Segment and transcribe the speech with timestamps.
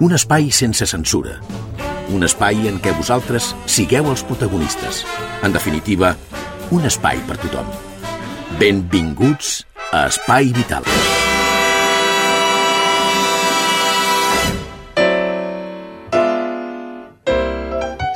[0.00, 1.36] un espai sense censura.
[2.10, 5.04] Un espai en què vosaltres sigueu els protagonistes.
[5.44, 6.14] En definitiva,
[6.72, 7.68] un espai per tothom.
[8.58, 9.60] Benvinguts
[9.92, 10.88] a Espai Vital.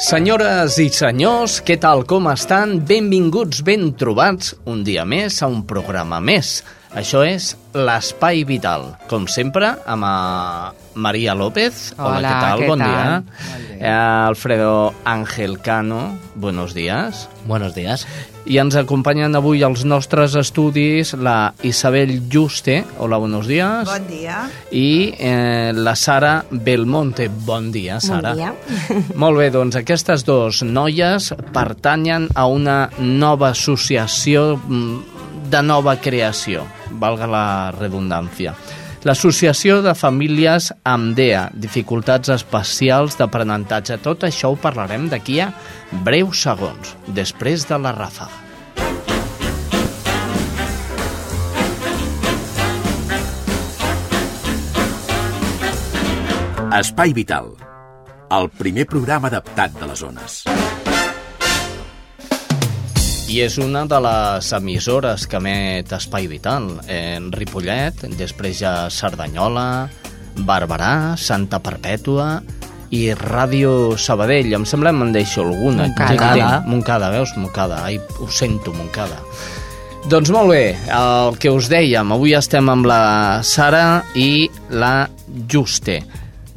[0.04, 2.78] Senyores i senyors, què tal, com estan?
[2.88, 6.62] Benvinguts, ben trobats, un dia més a un programa més.
[6.94, 10.16] Això és l'Espai Vital, com sempre, amb a
[10.94, 11.88] Maria López.
[11.98, 12.60] Hola, què tal?
[12.62, 12.92] què bon tal?
[12.92, 13.08] dia.
[13.24, 13.78] Bé.
[13.80, 17.28] Eh, Alfredo Ángel Cano, buenos días.
[17.46, 18.06] Buenos días.
[18.46, 22.84] I ens acompanyen avui als nostres estudis la Isabel Juste.
[22.98, 23.88] Hola, buenos días.
[23.88, 24.44] Bon dia.
[24.70, 27.26] I eh, la Sara Belmonte.
[27.28, 28.36] Bon dia, Sara.
[28.36, 28.54] Bon dia.
[29.24, 35.14] Molt bé, doncs aquestes dues noies pertanyen a una nova associació mm,
[35.54, 36.64] de nova creació,
[36.98, 38.56] valga la redundància.
[39.06, 44.00] L'Associació de Famílies amb DEA, dificultats especials d'aprenentatge.
[44.02, 45.52] Tot això ho parlarem d'aquí a
[46.02, 48.42] breus segons, després de la ràfaga.
[56.74, 57.52] Espai Vital,
[58.34, 60.42] el primer programa adaptat de les zones.
[63.28, 66.68] I és una de les emissores que emet Espai Vital.
[66.92, 69.88] En Ripollet, després ja Cerdanyola,
[70.44, 72.42] Barberà, Santa Perpètua
[72.94, 74.52] i Ràdio Sabadell.
[74.54, 75.88] Em sembla que me'n deixo alguna.
[75.88, 76.28] Montcada.
[76.36, 77.32] Tinc- Montcada, veus?
[77.36, 77.80] Montcada.
[77.88, 79.18] Ai, ho sento, Montcada.
[80.04, 85.08] Doncs molt bé, el que us dèiem, avui estem amb la Sara i la
[85.48, 86.02] Juste.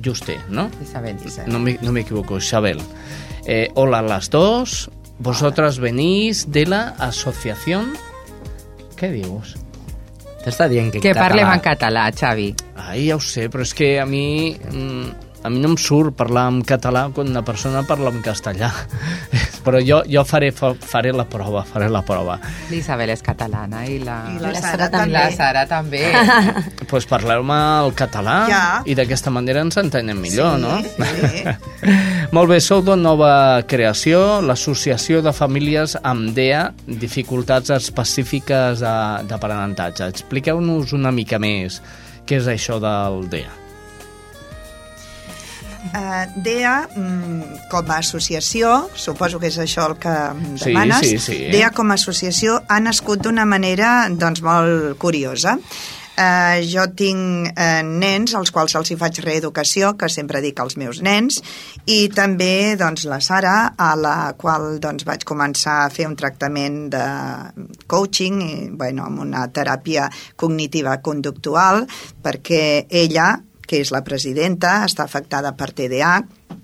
[0.03, 0.67] Juste, ¿no?
[0.83, 1.51] Isabel, Isabel.
[1.53, 2.81] No me, no me equivoco, Isabel.
[3.45, 4.89] Eh, hola a las dos.
[5.19, 7.95] Vosotras venís de la asociación...
[8.97, 9.55] Què dius?
[10.43, 12.51] T'està dient que, Que parlem en català, Xavi.
[12.87, 14.55] Ai, ja ho sé, però és que a mi...
[14.55, 18.69] mm, A mi no em surt parlar en català quan una persona parla en castellà.
[19.67, 22.37] Però jo, jo faré, fa- faré la prova, faré la prova.
[22.69, 24.17] L'Isabel és catalana i la...
[24.31, 25.13] I la I Sara també.
[25.17, 26.03] La Sara també.
[26.13, 28.61] Doncs pues parleu-me el català Ja.
[28.87, 30.77] i d'aquesta manera ens entenem millor, Sí, no?
[31.03, 31.43] sí.
[32.35, 33.31] Molt bé, sou de nova
[33.67, 40.07] creació, l'Associació de Famílies amb DEA, dificultats específiques de- d'aprenentatge.
[40.11, 41.81] Expliqueu-nos una mica més
[42.27, 43.51] què és això del DEA.
[45.87, 51.05] Uh, DEA, mm, com a associació, suposo que és això el que em Sí, demanes,
[51.05, 51.37] sí, sí.
[51.53, 55.57] DEA com a associació ha nascut d'una manera doncs, molt curiosa.
[56.17, 60.73] Uh, jo tinc uh, nens als quals els hi faig reeducació, que sempre dic als
[60.81, 61.37] meus nens,
[61.85, 66.87] i també doncs, la Sara, a la qual doncs, vaig començar a fer un tractament
[66.89, 67.03] de
[67.85, 71.85] coaching, i, bueno, amb una teràpia cognitiva conductual,
[72.25, 73.35] perquè ella,
[73.67, 76.55] que és la presidenta, està afectada per TDAH,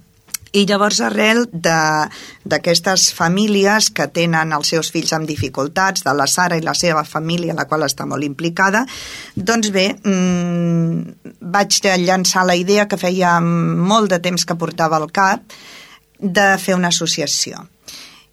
[0.54, 6.60] i llavors, arrel d'aquestes famílies que tenen els seus fills amb dificultats, de la Sara
[6.60, 8.84] i la seva família, la qual està molt implicada,
[9.34, 15.10] doncs bé, mmm, vaig llançar la idea que feia molt de temps que portava al
[15.10, 15.58] cap
[16.20, 17.66] de fer una associació.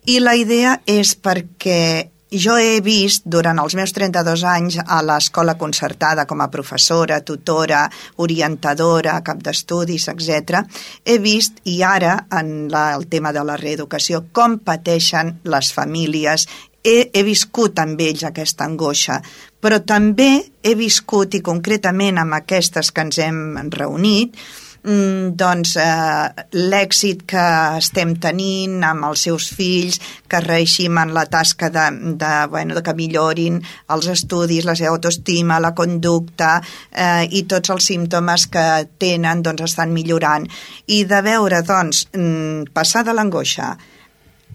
[0.05, 5.57] I la idea és perquè jo he vist durant els meus 32 anys a l'escola
[5.59, 7.83] concertada com a professora, tutora,
[8.23, 10.63] orientadora, cap d'estudis, etc.
[11.05, 16.47] He vist, i ara en la, el tema de la reeducació, com pateixen les famílies
[16.85, 19.21] he, he viscut amb ells aquesta angoixa,
[19.61, 20.31] però també
[20.63, 24.39] he viscut, i concretament amb aquestes que ens hem reunit,
[24.84, 27.44] mm, doncs eh, l'èxit que
[27.78, 30.00] estem tenint amb els seus fills,
[30.30, 31.86] que reeixim en la tasca de,
[32.21, 33.60] de, bueno, de que millorin
[33.94, 38.66] els estudis, la seva autoestima, la conducta eh, i tots els símptomes que
[38.98, 40.48] tenen doncs estan millorant.
[40.86, 43.74] I de veure doncs mm, passar de l'angoixa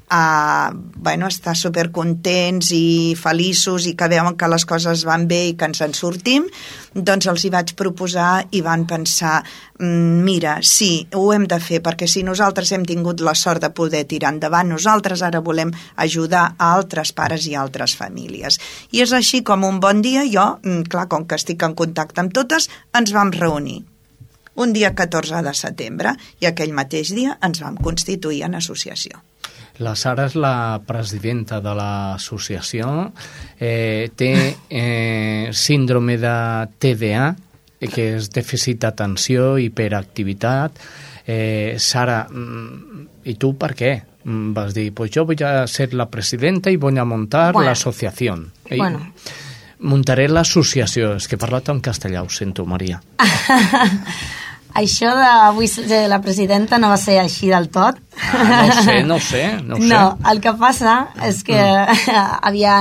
[0.09, 5.55] a bueno, estar supercontents i feliços i que veuen que les coses van bé i
[5.57, 6.45] que ens en sortim,
[6.93, 9.43] doncs els hi vaig proposar i van pensar
[9.79, 13.69] "Mm, mira, sí, ho hem de fer perquè si nosaltres hem tingut la sort de
[13.69, 18.59] poder tirar endavant, nosaltres ara volem ajudar a altres pares i altres famílies.
[18.91, 22.21] I és així com un bon dia jo, mm, clar, com que estic en contacte
[22.21, 23.83] amb totes, ens vam reunir.
[24.57, 29.21] un dia 14 de setembre, i aquell mateix dia ens vam constituir en associació.
[29.79, 33.11] La Sara és la presidenta de l'associació,
[33.59, 36.35] eh, té eh, síndrome de
[36.79, 37.35] TDA,
[37.91, 40.79] que és dèficit d'atenció, hiperactivitat.
[41.27, 43.91] Eh, Sara, mm, i tu per què?
[44.23, 47.65] Mm, Vas dir, pues yo voy a ser la presidenta y voy a montar Bueno.
[47.65, 48.51] la asociación.
[48.71, 49.11] I Bueno.
[49.79, 51.15] Muntaré l'associació.
[51.17, 53.01] És que he parlat en castellà, ho sento, Maria.
[54.75, 57.95] Això de vull ser la presidenta no va ser així del tot.
[58.33, 59.87] Ah, no sé, no sé, no sé.
[59.87, 61.59] No, el que passa és que
[62.49, 62.73] havia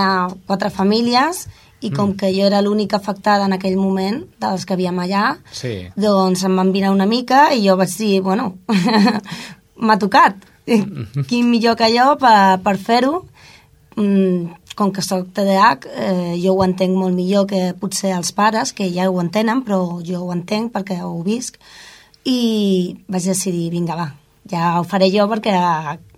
[0.49, 1.45] quatre famílies
[1.85, 5.75] i com que jo era l'única afectada en aquell moment dels que havíem allà, Sí.
[6.01, 8.55] doncs em van mirar una mica i jo vaig dir, bueno,
[9.85, 10.35] m'ha tocat.
[10.65, 13.19] Quin millor que jo per, per fer-ho?
[14.01, 18.73] Mm, com que sóc TDAH, eh, jo ho entenc molt millor que potser els pares,
[18.73, 21.57] que ja ho entenen, però jo ho entenc perquè ho visc.
[22.25, 24.07] I vaig decidir, vinga, va,
[24.51, 25.53] ja ho faré jo perquè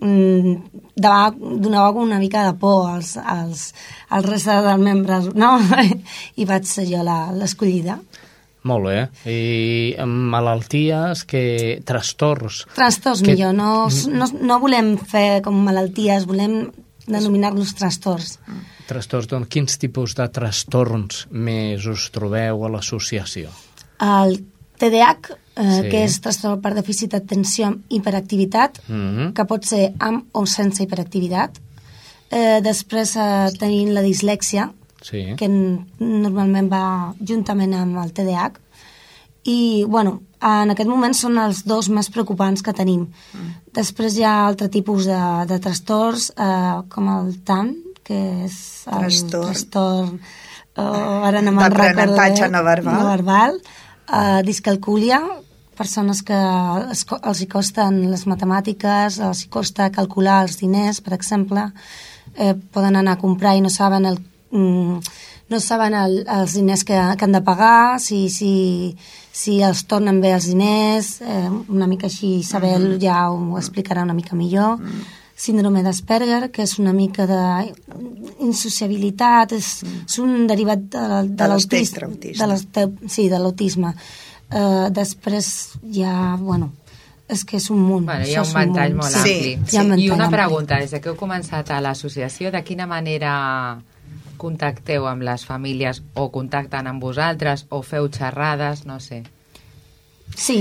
[0.00, 0.54] mm,
[0.96, 3.72] demà donava una mica de por als, als,
[4.08, 5.56] als restes dels membres, no?
[6.40, 7.98] I vaig ser jo la- l'escollida.
[8.66, 8.96] Molt bé.
[9.30, 12.64] I malalties, que trastorns.
[12.74, 13.52] Trastorns, Que- millor.
[13.54, 16.64] No, no, no volem fer com malalties, volem
[17.06, 18.38] denominar-los trastorns.
[18.86, 23.50] Trastorns, doncs, quins tipus de trastorns més us trobeu a l'associació?
[24.02, 24.44] El
[24.78, 25.88] TDAH, eh, Sí.
[25.90, 29.32] que és trastorn per dèficit d'atenció amb hiperactivitat, Mhm.
[29.34, 31.58] que pot ser amb o sense hiperactivitat.
[32.30, 35.34] Eh, després eh, tenim la dislèxia, Sí.
[35.36, 38.60] que normalment va juntament amb el TDAH.
[39.46, 43.06] I, bueno, en aquest moment són els dos més preocupants que tenim.
[43.32, 43.52] Mm.
[43.78, 47.74] Després hi ha altre tipus de, de trastorns, eh, com el TAN,
[48.06, 49.48] que és el Trastorn.
[49.50, 50.12] trastorn
[50.78, 53.00] oh, ara no me'n recordo no verbal.
[53.00, 53.58] no verbal
[54.12, 55.20] eh, discalcúlia,
[55.76, 56.36] persones que
[56.92, 61.68] es, els hi costen les matemàtiques, els hi costa calcular els diners, per exemple,
[62.34, 64.20] eh, poden anar a comprar i no saben el,
[64.50, 65.00] mm,
[65.48, 68.96] no saben el, els diners que, que han de pagar, si, si,
[69.32, 74.16] si els tornen bé els diners, eh, una mica així, Isabel ja ho explicarà una
[74.16, 74.80] mica millor.
[75.36, 77.40] Síndrome d'Asperger, que és una mica de
[78.40, 79.68] insociabilitat, és,
[80.06, 81.36] és un derivat de, de,
[82.40, 82.48] De
[83.12, 83.92] sí, de l'autisme.
[84.46, 85.46] Uh, després
[85.92, 86.70] ja, bueno,
[87.28, 88.06] és que és un munt.
[88.06, 89.02] Bueno, hi ha un ventall munt.
[89.02, 89.76] molt Sí, ampli.
[89.76, 93.34] ha un I una pregunta, des de que heu començat a l'associació, de quina manera
[94.46, 99.24] contacteu amb les famílies o contacten amb vosaltres o feu xerrades, no sé.
[100.34, 100.58] Sí,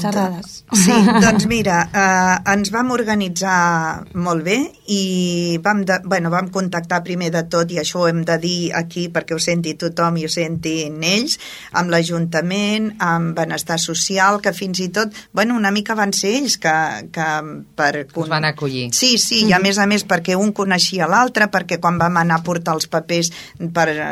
[0.00, 0.64] xerrades.
[0.74, 4.58] Sí, doncs mira, eh, ens vam organitzar molt bé
[4.90, 8.72] i vam, de, bueno, vam contactar primer de tot, i això ho hem de dir
[8.74, 11.38] aquí perquè ho senti tothom i ho sentin ells,
[11.78, 16.58] amb l'Ajuntament, amb Benestar Social, que fins i tot, bueno, una mica van ser ells
[16.60, 16.74] que,
[17.14, 17.28] que
[17.76, 17.92] per...
[18.14, 18.88] Us van acollir.
[18.96, 22.40] Sí, sí, i a més a més perquè un coneixia l'altre, perquè quan vam anar
[22.40, 23.30] a portar els papers
[23.74, 24.10] per eh,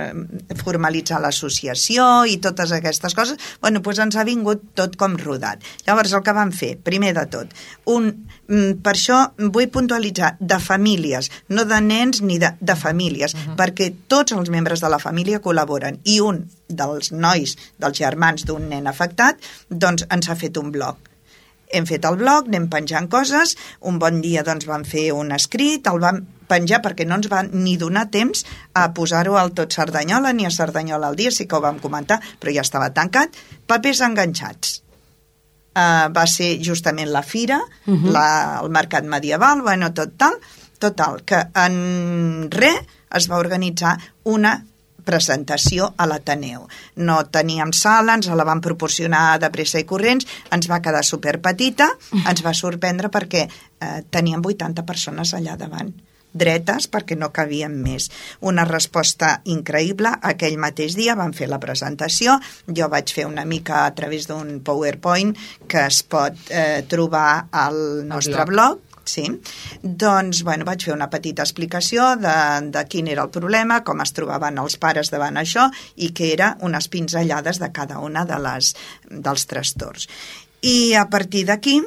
[0.63, 5.63] formalitzar l'associació i totes aquestes coses, bueno, doncs ens ha vingut tot com rodat.
[5.87, 7.53] Llavors, el que vam fer, primer de tot,
[7.93, 8.09] un,
[8.49, 13.39] mm, per això vull puntualitzar de famílies, no de nens ni de, de famílies, uh
[13.39, 13.57] -huh.
[13.57, 18.69] perquè tots els membres de la família col·laboren i un dels nois, dels germans d'un
[18.69, 19.37] nen afectat,
[19.69, 20.97] doncs ens ha fet un blog
[21.73, 23.57] hem fet el blog, anem penjant coses,
[23.89, 26.21] un bon dia doncs vam fer un escrit, el vam
[26.53, 28.45] penjar perquè no ens va ni donar temps
[28.77, 32.21] a posar-ho al tot Cerdanyola ni a Cerdanyola al dia, sí que ho vam comentar,
[32.41, 34.81] però ja estava tancat, papers enganxats.
[35.73, 38.11] Uh, va ser justament la fira, uh -huh.
[38.13, 40.35] la, el mercat medieval, bueno, tot tal,
[40.79, 42.77] total, que en res
[43.11, 44.67] es va organitzar una
[45.05, 46.69] presentació a l'Ateneu.
[46.97, 51.91] No teníem sala, ens la van proporcionar de pressa i corrents, ens va quedar superpetita,
[52.29, 55.93] ens va sorprendre perquè eh, teníem 80 persones allà davant
[56.33, 58.11] dretes perquè no cabien més.
[58.41, 60.15] Una resposta increïble.
[60.33, 62.39] Aquell mateix dia vam fer la presentació.
[62.67, 65.35] Jo vaig fer una mica a través d'un PowerPoint
[65.69, 67.77] que es pot eh, trobar al
[68.09, 68.81] nostre blog.
[68.81, 69.25] blog Sí,
[69.83, 72.35] doncs bueno, vaig fer una petita explicació de,
[72.71, 76.53] de quin era el problema, com es trobaven els pares davant això i que era
[76.63, 78.75] unes pinzellades de cada una de les,
[79.11, 80.07] dels trastorns.
[80.63, 81.81] I a partir d'aquí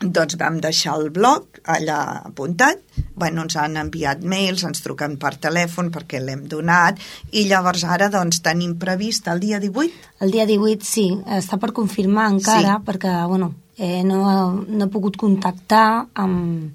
[0.00, 2.82] doncs vam deixar el blog allà apuntat,
[3.16, 6.98] bueno, ens han enviat mails, ens truquen per telèfon perquè l'hem donat
[7.32, 11.72] i llavors ara doncs tenim previst el dia 18 El dia 18, sí, està per
[11.72, 12.84] confirmar encara, Sí.
[12.86, 16.70] perquè, bueno, eh, no, no he pogut contactar amb,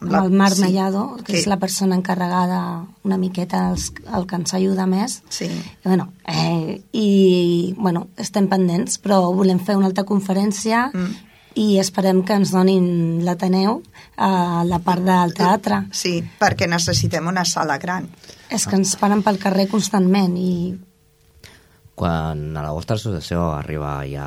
[0.00, 0.60] amb La- el Marc sí.
[0.62, 1.38] Mellado, que Sí.
[1.40, 5.22] és la persona encarregada una miqueta els, el que ens ajuda més.
[5.30, 5.46] Sí.
[5.46, 11.14] I, bueno, eh, i bueno, estem pendents, però volem fer una altra conferència Mm.
[11.56, 13.80] I esperem que ens donin l'Ateneu
[14.20, 15.82] a la part del teatre.
[15.92, 18.08] Sí, perquè necessitem una sala gran.
[18.52, 20.52] És que ens paren pel carrer constantment i
[21.96, 24.26] Quan a la vostra associació arriba ja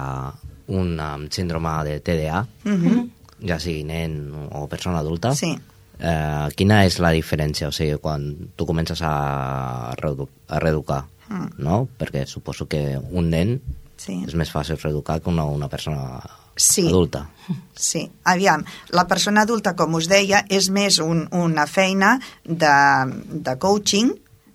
[0.74, 3.10] un amb síndrome de TDA, Mhm.
[3.46, 5.58] ja sigui nen o persona adulta, Sí.
[6.00, 7.68] eh, quina és la diferència?
[7.68, 11.48] O sigui, quan tu comences a, reedu a reeducar, Mm.
[11.60, 11.88] no?
[12.00, 13.62] Perquè suposo que un nen
[13.98, 14.24] Sí.
[14.28, 16.20] és més fàcil reeducar que una, una persona
[16.60, 16.88] Sí.
[16.88, 17.28] adulta.
[17.74, 18.62] Sí, aviam,
[18.94, 22.74] la persona adulta, com us deia, és més un, una feina de,
[23.48, 24.12] de coaching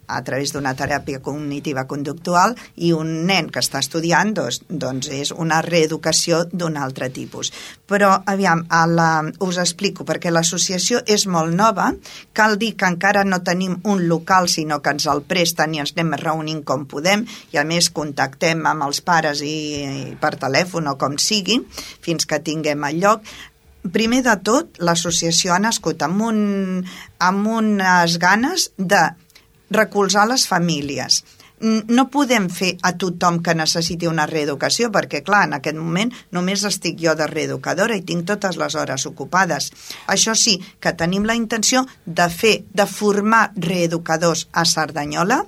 [0.06, 5.32] a través d'una teràpia cognitiva conductual i un nen que està estudiant doncs, doncs és
[5.32, 7.52] una reeducació d'un altre tipus.
[7.88, 9.08] Però, aviam, a la,
[9.44, 11.90] us explico, perquè l'associació és molt nova,
[12.32, 15.94] cal dir que encara no tenim un local, sinó que ens el presten i ens
[15.96, 20.88] anem reunint com podem, i a més contactem amb els pares i, i per telèfon
[20.92, 21.60] o com sigui,
[22.04, 23.34] fins que tinguem el lloc.
[23.92, 26.38] Primer de tot, l'associació ha nascut amb, un,
[27.20, 29.02] amb unes ganes de
[29.74, 31.22] recolzar les famílies.
[31.64, 36.64] No podem fer a tothom que necessiti una reeducació, perquè, clar, en aquest moment només
[36.68, 39.70] estic jo de reeducadora i tinc totes les hores ocupades.
[40.10, 45.44] Això sí, que tenim la intenció de fer, de formar reeducadors a Cerdanyola,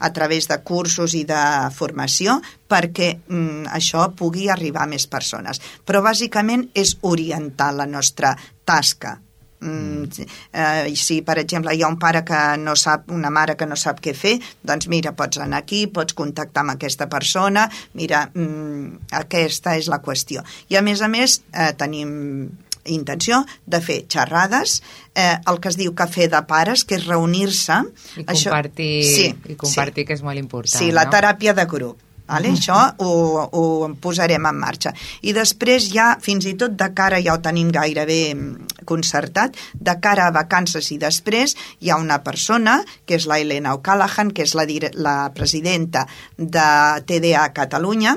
[0.00, 1.40] a través de cursos i de
[1.76, 5.60] formació perquè mm, això pugui arribar a més persones.
[5.84, 8.32] Però bàsicament és orientar la nostra
[8.64, 9.18] tasca.
[9.60, 13.56] Mm, sí, eh, si, per exemple, hi ha un pare que no sap, una mare
[13.60, 17.66] que no sap què fer, doncs mira, pots anar aquí, pots contactar amb aquesta persona,
[17.94, 20.44] mira, mm, aquesta és la qüestió.
[20.68, 22.50] I a més a més, eh, tenim
[22.84, 24.82] intenció de fer xerrades,
[25.14, 27.82] eh, el que es diu cafè de pares, que és reunir-se...
[28.16, 30.78] I compartir, sí, i compartir que és molt important.
[30.80, 31.12] Sí, la no?
[31.12, 31.98] teràpia de grup.
[32.30, 32.52] Vale?
[32.54, 33.12] Això ho,
[33.50, 33.64] ho
[34.02, 34.92] posarem en marxa.
[35.26, 39.96] I després ja, fins i tot de cara, ja ho tenim gairebé mm, concertat, de
[40.02, 44.46] cara a vacances i després hi ha una persona, que és la Helena O'Callaghan, que
[44.46, 46.06] és la, la presidenta
[46.38, 46.68] de
[47.06, 48.16] TDA Catalunya,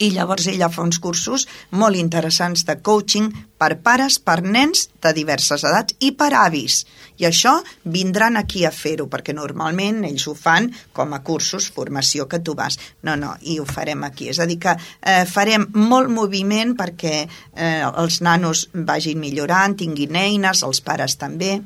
[0.00, 3.28] i llavors ella fa uns cursos molt interessants de coaching
[3.60, 6.80] per pares, per nens de diverses edats i per avis.
[7.20, 12.26] I això vindran aquí a fer-ho, perquè normalment ells ho fan com a cursos, formació
[12.28, 12.78] que tu vas.
[13.04, 14.30] No, no, i ho farem aquí.
[14.32, 20.16] És a dir, que eh, farem molt moviment perquè eh, els nanos vagin millorant, tinguin
[20.16, 21.58] eines, els pares també.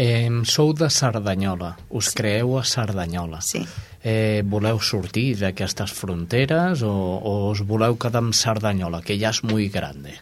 [0.00, 3.42] Eh, sou de Cerdanyola, us creeu a Cerdanyola.
[3.44, 3.66] Sí.
[4.00, 9.42] Eh, voleu sortir d'aquestes fronteres o, o us voleu quedar amb Cerdanyola, que ja és
[9.44, 10.14] molt grande?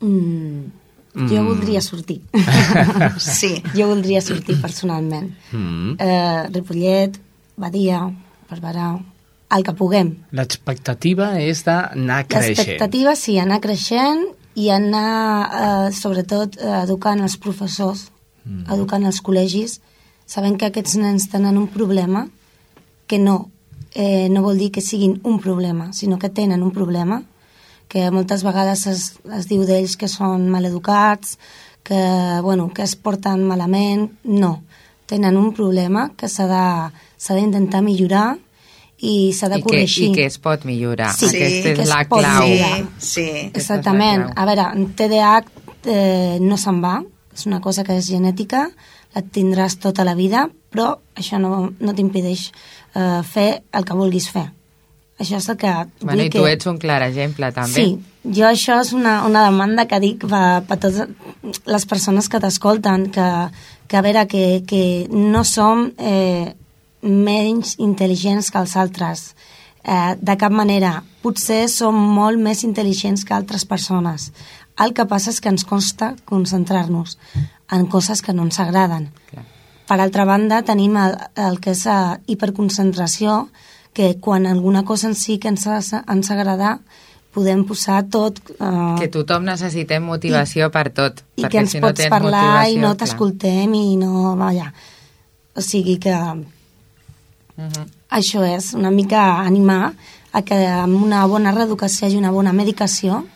[0.00, 2.22] mm, jo voldria sortir.
[3.18, 3.54] Sí.
[3.76, 5.28] jo voldria sortir personalment.
[5.52, 5.96] Mm.
[6.00, 7.20] Eh, Ripollet,
[7.56, 8.00] Badia,
[8.48, 8.94] Barberà,
[9.52, 10.14] el que puguem.
[10.32, 12.56] L'expectativa és d'anar creixent.
[12.56, 14.24] L'expectativa, sí, anar creixent
[14.56, 15.12] i anar,
[15.52, 18.08] eh, sobretot, educant els professors,
[18.44, 18.70] mm.
[18.72, 19.82] educant els col·legis,
[20.32, 22.26] sabent que aquests nens tenen un problema
[23.06, 23.50] que no,
[23.94, 27.22] eh, no vol dir que siguin un problema, sinó que tenen un problema,
[27.88, 29.02] que moltes vegades es,
[29.36, 31.34] es diu d'ells que són maleducats,
[31.84, 31.98] que,
[32.40, 34.06] bueno, que es porten malament.
[34.24, 34.62] No,
[35.10, 38.38] tenen un problema que s'ha de- s'ha d'intentar millorar
[39.02, 40.08] i s'ha de I que, corregir.
[40.08, 41.10] I que es pot millorar.
[41.12, 42.46] Sí, Aquesta que és es la pot clau.
[42.48, 42.86] millorar.
[42.98, 43.50] Sí, sí.
[43.52, 44.30] Exactament.
[44.36, 45.44] A veure, en TDAH
[45.84, 47.02] eh, no se'n va,
[47.34, 48.70] és una cosa que és genètica,
[49.14, 54.28] la tindràs tota la vida, però això no, no t'impedeix eh, fer el que vulguis
[54.32, 54.48] fer.
[55.20, 55.72] Això és el que...
[56.00, 56.40] Bueno, I que...
[56.40, 57.74] tu ets un clar exemple, també.
[57.74, 62.40] Sí, jo això és una, una demanda que dic per, per totes les persones que
[62.42, 63.28] t'escolten, que,
[63.86, 66.54] que a veure, que, que no som eh,
[67.02, 69.28] menys intel·ligents que els altres,
[69.84, 70.96] eh, de cap manera.
[71.22, 74.32] Potser som molt més intel·ligents que altres persones.
[74.80, 77.18] El que passa és que ens costa concentrar-nos
[77.72, 79.08] en coses que no ens agraden.
[79.30, 79.44] Clar.
[79.88, 83.48] Per altra banda, tenim el, el que és la hiperconcentració,
[83.92, 86.78] que quan alguna cosa en si que ens, ens agrada,
[87.32, 88.38] podem posar tot...
[88.60, 91.22] Eh, Que tothom necessitem motivació per tot.
[91.40, 94.36] I que ens si no pots tens parlar i no t'escoltem i no...
[94.36, 94.72] Vaja.
[95.56, 96.14] O sigui que
[97.56, 97.84] Mhm.
[98.08, 99.92] això és una mica animar
[100.32, 103.26] a que amb una bona reeducació i una bona medicació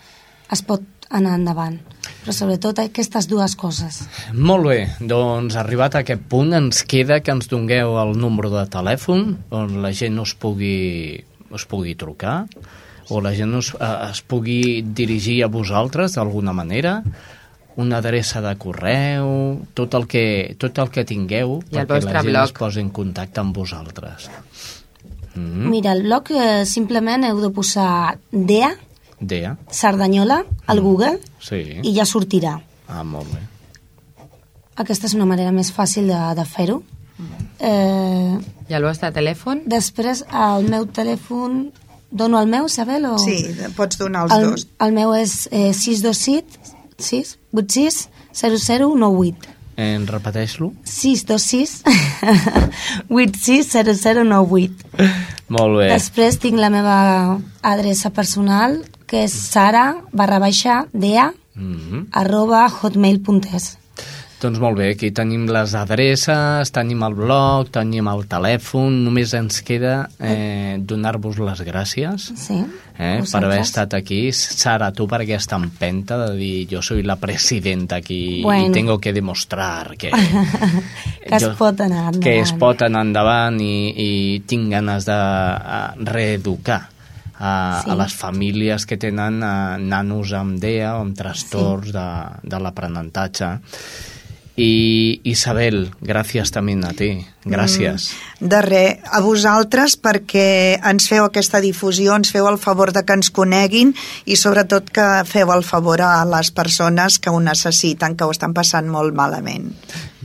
[0.51, 1.81] es pot anar endavant.
[2.27, 4.01] Però sobretot aquestes dues coses.
[4.35, 8.65] Molt bé, doncs arribat a aquest punt ens queda que ens dongueu el número de
[8.67, 11.23] telèfon on la gent us pugui,
[11.55, 12.41] us pugui trucar
[13.15, 16.99] o la gent us, eh, es pugui dirigir a vosaltres d'alguna manera
[17.77, 22.23] una adreça de correu, tot el que, tot el que tingueu I el perquè la
[22.25, 22.51] gent blog?
[22.51, 24.31] es posi en contacte amb vosaltres.
[25.37, 28.73] Mm, Mira, el blog eh, simplement heu de posar DEA,
[29.21, 31.63] Dea, Cerdanyola, al Google, sí.
[31.83, 32.59] i ja sortirà.
[32.89, 33.41] Ah, molt bé.
[34.77, 36.83] Aquesta és una manera més fàcil de, de fer-ho.
[37.65, 38.37] Eh,
[38.69, 39.65] I el vostre telèfon?
[39.67, 41.67] després, el meu telèfon...
[42.17, 43.05] Dono el meu, Isabel?
[43.11, 43.17] O...
[43.19, 44.67] Sí, pots donar els el, dos.
[44.81, 49.57] El meu és eh, 627 6, 86 0098.
[49.77, 50.71] En repeteix-lo?
[50.85, 51.83] 626
[53.11, 54.71] 86 0098.
[55.53, 55.91] Molt bé.
[55.93, 56.97] Després tinc la meva
[57.61, 63.77] adreça personal, que és sara barra baixa dea Mm arroba hotmail.es.
[64.37, 69.63] Doncs molt bé, aquí tenim les adreces, tenim el blog, tenim el telèfon, només ens
[69.65, 73.47] queda eh, donar-vos les gràcies Sí, eh, per vosaltres.
[73.49, 74.19] haver estat aquí.
[74.37, 78.69] Sara, tu per aquesta empenta de dir jo soy la presidenta aquí Bueno.
[78.69, 80.11] i tengo que demostrar que...
[81.27, 82.23] Que es pot anar endavant.
[82.23, 84.11] Que es pot anar endavant i, i
[84.47, 86.83] tinc ganes de eh, reeducar
[87.39, 87.91] a, Sí.
[87.91, 92.07] a les famílies que tenen eh, nanos amb DEA o amb trastorns de,
[92.43, 93.51] de l'aprenentatge.
[94.57, 97.11] I Isabel, gràcies també a ti.
[97.45, 98.07] Gràcies.
[98.41, 103.13] De res, a vosaltres perquè ens feu aquesta difusió, ens feu el favor de que
[103.13, 103.93] ens coneguin
[104.25, 108.55] i sobretot que feu el favor a les persones que ho necessiten, que ho estan
[108.57, 109.69] passant molt malament.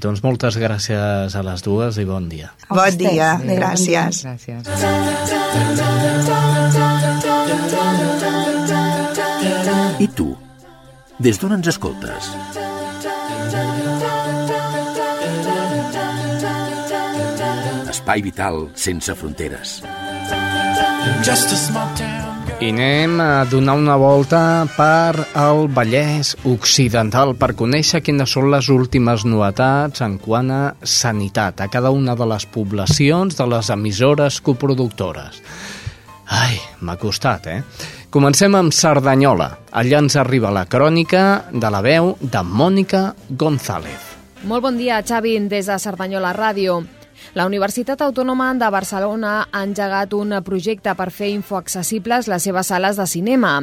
[0.02, 2.54] Doncs moltes gràcies a les dues i bon dia.
[2.70, 2.98] A Bon vostès.
[2.98, 3.60] dia, Adéu, bon dia.
[3.60, 4.24] gràcies.
[4.26, 5.72] Gràcies.
[10.00, 10.32] I tu?
[11.22, 12.32] Des d'on ens escoltes?
[18.12, 19.78] Espai vital sense fronteres.
[22.60, 28.68] I anem a donar una volta per al Vallès Occidental per conèixer quines són les
[28.68, 34.44] últimes novetats en quant a sanitat a cada una de les poblacions de les emissores
[34.44, 35.40] coproductores.
[36.28, 37.62] Ai, m'ha costat, eh?
[38.12, 39.54] Comencem amb Cerdanyola.
[39.72, 44.18] Allà ens arriba la crònica de la veu de Mònica González.
[44.44, 46.84] Molt bon dia, Xavi, des de Cerdanyola Ràdio.
[47.34, 53.00] La Universitat Autònoma de Barcelona ha engegat un projecte per fer infoaccessibles les seves sales
[53.00, 53.54] de cinema.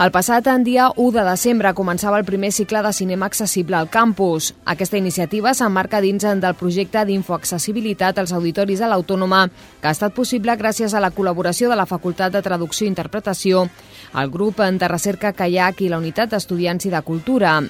[0.00, 3.88] El passat en dia 1 de desembre començava el primer cicle de cinema accessible al
[3.88, 4.52] campus.
[4.64, 9.46] Aquesta iniciativa s'emmarca dins del projecte d'infoaccessibilitat als auditoris de l'Autònoma,
[9.80, 13.68] que ha estat possible gràcies a la col·laboració de la Facultat de Traducció i Interpretació,
[14.14, 17.60] el grup de recerca Kayak i la Unitat d'Estudiants i de Cultura.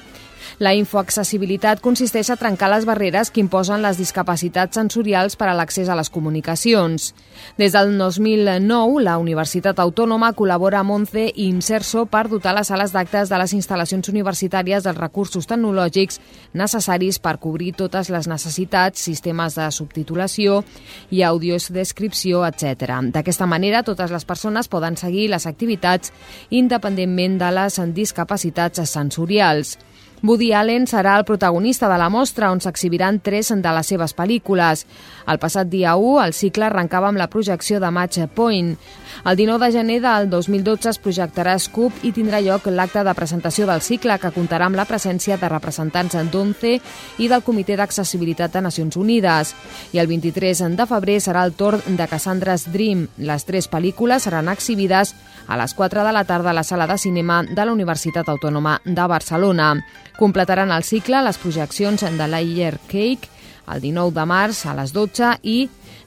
[0.58, 5.88] La infoaccessibilitat consisteix a trencar les barreres que imposen les discapacitats sensorials per a l'accés
[5.88, 7.12] a les comunicacions.
[7.58, 12.94] Des del 2009, la Universitat Autònoma col·labora amb ONCE i Inserso per dotar les sales
[12.94, 16.20] d'actes de les instal·lacions universitàries dels recursos tecnològics
[16.54, 20.62] necessaris per cobrir totes les necessitats, sistemes de subtitulació
[21.10, 23.00] i audiodescripció, etc.
[23.14, 26.12] D'aquesta manera, totes les persones poden seguir les activitats
[26.50, 29.76] independentment de les discapacitats sensorials.
[30.22, 34.86] Woody Allen serà el protagonista de la mostra, on s'exhibiran tres de les seves pel·lícules.
[35.26, 38.76] El passat dia 1, el cicle arrencava amb la projecció de Match Point.
[39.22, 43.66] El 19 de gener del 2012 es projectarà Scoop i tindrà lloc l'acte de presentació
[43.68, 46.74] del cicle, que comptarà amb la presència de representants d'ONCE
[47.22, 49.54] i del Comitè d'Accessibilitat de Nacions Unides.
[49.94, 53.06] I el 23 de febrer serà el torn de Cassandra's Dream.
[53.18, 55.14] Les tres pel·lícules seran exhibides
[55.46, 58.80] a les 4 de la tarda a la sala de cinema de la Universitat Autònoma
[58.84, 59.74] de Barcelona.
[60.18, 63.32] Completaran el cicle les projeccions de Layer Cake
[63.72, 65.58] el 19 de març a les 12 i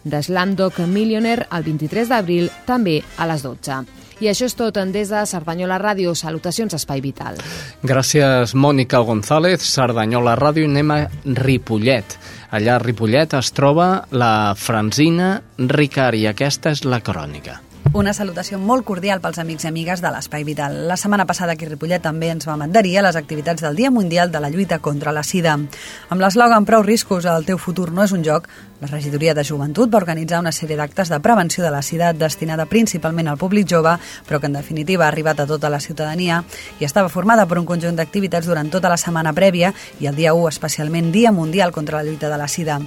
[0.10, 3.84] de Slamdog Millionaire el 23 d'abril també a les 12.
[4.18, 6.16] I això és tot en des de Cerdanyola Ràdio.
[6.18, 7.38] Salutacions, Espai Vital.
[7.86, 10.66] Gràcies, Mònica González, Cerdanyola Ràdio.
[10.66, 11.00] Anem a
[11.38, 12.18] Ripollet.
[12.50, 17.62] Allà a Ripollet es troba la Franzina Ricard i aquesta és la crònica.
[17.96, 20.76] Una salutació molt cordial pels amics i amigues de l'Espai Vital.
[20.90, 23.92] La setmana passada aquí a Ripollet també ens vam adherir a les activitats del Dia
[23.92, 25.56] Mundial de la Lluita contra la Sida.
[25.56, 29.90] Amb l'eslògan Prou riscos, el teu futur no és un joc, la regidoria de joventut
[29.90, 33.96] va organitzar una sèrie d'actes de prevenció de la sida destinada principalment al públic jove,
[34.28, 36.44] però que en definitiva ha arribat a tota la ciutadania
[36.80, 40.36] i estava formada per un conjunt d'activitats durant tota la setmana prèvia i el dia
[40.38, 42.80] 1 especialment Dia Mundial contra la lluita de la sida.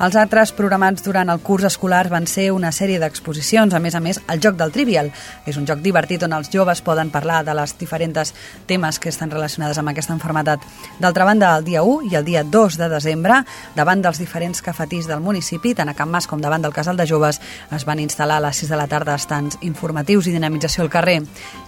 [0.00, 4.00] Els altres programats durant el curs escolar van ser una sèrie d'exposicions, a més a
[4.00, 5.10] més, el joc del Trivial.
[5.46, 8.34] És un joc divertit on els joves poden parlar de les diferents
[8.66, 10.64] temes que estan relacionades amb aquesta enfermetat.
[11.00, 13.42] D'altra banda, el dia 1 i el dia 2 de desembre,
[13.76, 17.06] davant dels diferents cafetís del municipi, tant a Can Mas com davant del Casal de
[17.08, 17.40] Joves,
[17.72, 21.20] es van instal·lar a les 6 de la tarda estants informatius i dinamització al carrer.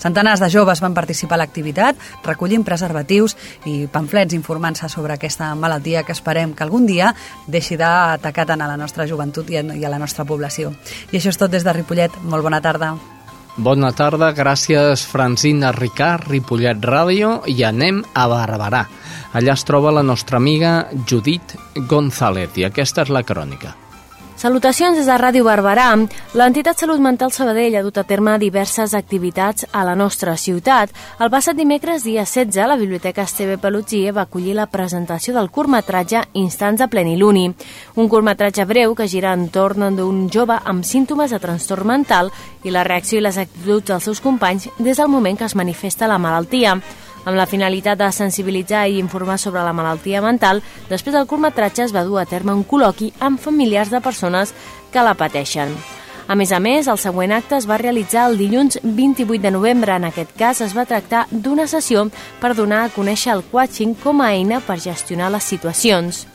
[0.03, 1.97] Centenars de joves van participar a l'activitat,
[2.27, 3.37] recollint preservatius
[3.71, 7.15] i pamflets informant-se sobre aquesta malaltia que esperem que algun dia
[7.47, 10.75] deixi d'atacar tant a la nostra joventut i a la nostra població.
[11.13, 12.23] I això és tot des de Ripollet.
[12.27, 12.97] Molt bona tarda.
[13.61, 18.87] Bona tarda, gràcies Francina Ricard, Ripollet Ràdio, i anem a Barberà.
[19.37, 23.77] Allà es troba la nostra amiga Judit González, i aquesta és la crònica.
[24.43, 25.85] Salutacions des de Ràdio Barberà.
[26.35, 30.91] L'entitat Salut Mental Sabadell ha dut a terme diverses activitats a la nostra ciutat.
[31.23, 36.25] El passat dimecres, dia 16, la Biblioteca Esteve Pelutgie va acollir la presentació del curtmetratge
[36.43, 37.45] Instants de Pleniluni,
[37.95, 42.33] un curtmetratge breu que gira entorn d'un jove amb símptomes de trastorn mental
[42.67, 46.11] i la reacció i les actituds dels seus companys des del moment que es manifesta
[46.11, 46.81] la malaltia
[47.25, 51.95] amb la finalitat de sensibilitzar i informar sobre la malaltia mental, després del curtmetratge es
[51.95, 54.55] va dur a terme un col·loqui amb familiars de persones
[54.93, 55.75] que la pateixen.
[56.29, 59.97] A més a més, el següent acte es va realitzar el dilluns 28 de novembre.
[59.97, 62.07] En aquest cas, es va tractar d'una sessió
[62.41, 66.27] per donar a conèixer el coaching com a eina per gestionar les situacions.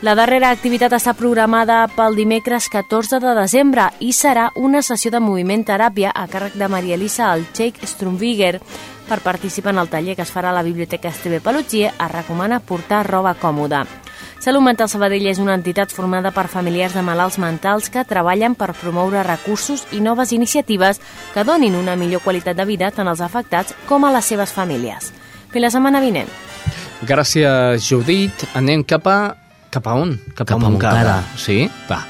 [0.00, 5.20] La darrera activitat està programada pel dimecres 14 de desembre i serà una sessió de
[5.20, 8.62] moviment teràpia a càrrec de Maria Elisa Alcheik Strumviger.
[9.10, 12.60] Per participar en el taller que es farà a la Biblioteca Esteve Pelutxie, es recomana
[12.62, 13.80] portar roba còmoda.
[14.38, 18.70] Salut Mental Sabadell és una entitat formada per familiars de malalts mentals que treballen per
[18.78, 21.02] promoure recursos i noves iniciatives
[21.34, 25.10] que donin una millor qualitat de vida tant als afectats com a les seves famílies.
[25.50, 26.30] Fins la setmana vinent.
[27.02, 28.46] Gràcies, Judit.
[28.54, 29.18] Anem cap a
[29.74, 30.14] cap a on?
[30.36, 31.02] Cap, cap a Montcada.
[31.02, 31.18] Montcada.
[31.34, 31.66] Sí?
[31.90, 32.04] Va.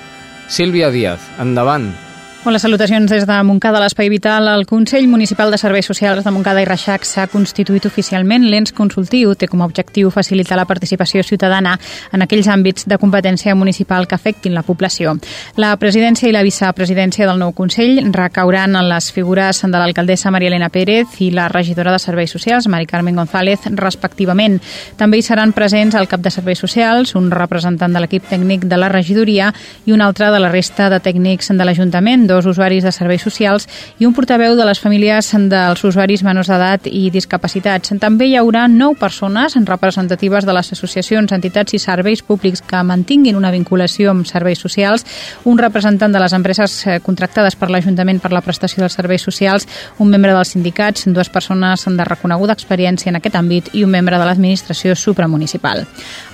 [0.52, 1.94] Sílvia Díaz, endavant.
[2.42, 4.46] Hola, salutacions des de Montcada, l'Espai Vital.
[4.48, 8.46] El Consell Municipal de Serveis Socials de Montcada i Reixac s'ha constituït oficialment.
[8.48, 11.74] L'ens consultiu té com a objectiu facilitar la participació ciutadana
[12.16, 15.12] en aquells àmbits de competència municipal que afectin la població.
[15.60, 20.48] La presidència i la vicepresidència del nou Consell recauran en les figures de l'alcaldessa Maria
[20.48, 24.56] Elena Pérez i la regidora de Serveis Socials, Mari Carmen González, respectivament.
[24.96, 28.80] També hi seran presents el cap de Serveis Socials, un representant de l'equip tècnic de
[28.80, 29.52] la regidoria
[29.84, 33.66] i un altre de la resta de tècnics de l'Ajuntament, dos usuaris de serveis socials
[33.98, 37.92] i un portaveu de les famílies dels usuaris menors d'edat i discapacitats.
[38.00, 43.36] També hi haurà nou persones representatives de les associacions, entitats i serveis públics que mantinguin
[43.36, 45.04] una vinculació amb serveis socials,
[45.44, 49.66] un representant de les empreses eh, contractades per l'Ajuntament per la prestació dels serveis socials,
[49.98, 54.18] un membre dels sindicats, dues persones de reconeguda experiència en aquest àmbit i un membre
[54.18, 55.84] de l'administració supramunicipal.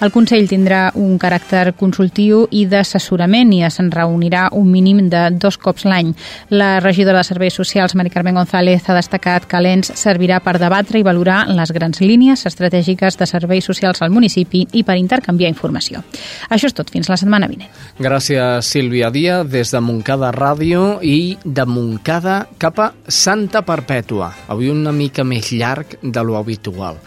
[0.05, 5.57] El Consell tindrà un caràcter consultiu i d'assessorament i es reunirà un mínim de dos
[5.59, 6.13] cops l'any.
[6.51, 11.01] La regidora de Serveis Socials, Mari Carmen González, ha destacat que l'ENS servirà per debatre
[11.01, 16.03] i valorar les grans línies estratègiques de serveis socials al municipi i per intercanviar informació.
[16.51, 16.91] Això és tot.
[16.93, 17.71] Fins la setmana vinent.
[17.99, 24.33] Gràcies, Sílvia Díaz, des de Montcada Ràdio i de Montcada cap a Santa Perpètua.
[24.53, 27.01] Avui una mica més llarg de lo habitual.